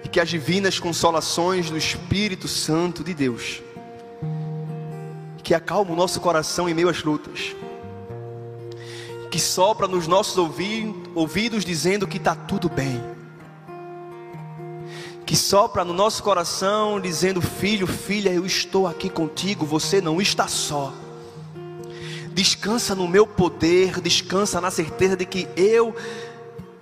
E 0.04 0.08
que 0.08 0.20
as 0.20 0.28
divinas 0.28 0.78
consolações 0.78 1.70
do 1.70 1.78
Espírito 1.78 2.46
Santo 2.46 3.02
de 3.02 3.14
Deus, 3.14 3.62
que 5.42 5.54
acalma 5.54 5.92
o 5.92 5.96
nosso 5.96 6.20
coração 6.20 6.68
em 6.68 6.74
meio 6.74 6.90
às 6.90 7.02
lutas, 7.02 7.56
que 9.30 9.40
sopra 9.40 9.88
nos 9.88 10.06
nossos 10.06 10.36
ouvidos 11.14 11.64
dizendo 11.64 12.06
que 12.06 12.18
está 12.18 12.34
tudo 12.34 12.68
bem, 12.68 13.02
que 15.24 15.34
sopra 15.34 15.86
no 15.86 15.94
nosso 15.94 16.22
coração 16.22 17.00
dizendo: 17.00 17.40
Filho, 17.40 17.86
filha, 17.86 18.28
eu 18.28 18.44
estou 18.44 18.86
aqui 18.86 19.08
contigo, 19.08 19.64
você 19.64 20.02
não 20.02 20.20
está 20.20 20.46
só 20.46 20.92
descansa 22.32 22.94
no 22.94 23.06
meu 23.06 23.26
poder, 23.26 24.00
descansa 24.00 24.60
na 24.60 24.70
certeza 24.70 25.16
de 25.16 25.24
que 25.24 25.48
eu, 25.56 25.94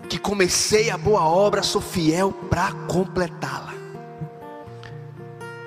que 0.09 0.19
comecei 0.19 0.91
a 0.91 0.97
boa 0.97 1.25
obra, 1.25 1.63
sou 1.63 1.81
fiel 1.81 2.33
para 2.33 2.73
completá-la. 2.89 3.75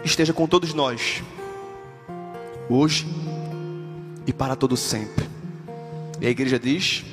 Esteja 0.04 0.34
com 0.34 0.48
todos 0.48 0.74
nós, 0.74 1.24
hoje 2.70 3.08
e 4.26 4.34
para 4.34 4.56
todo 4.56 4.76
sempre. 4.76 5.30
E 6.20 6.28
a 6.28 6.30
igreja 6.30 6.60
diz: 6.60 7.04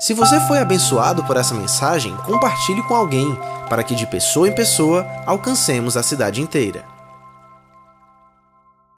Se 0.00 0.14
você 0.14 0.38
foi 0.40 0.58
abençoado 0.58 1.24
por 1.24 1.36
essa 1.36 1.54
mensagem, 1.54 2.16
compartilhe 2.18 2.82
com 2.84 2.94
alguém, 2.94 3.36
para 3.68 3.82
que 3.82 3.94
de 3.94 4.06
pessoa 4.06 4.48
em 4.48 4.54
pessoa 4.54 5.06
alcancemos 5.26 5.96
a 5.96 6.02
cidade 6.02 6.40
inteira. 6.40 6.91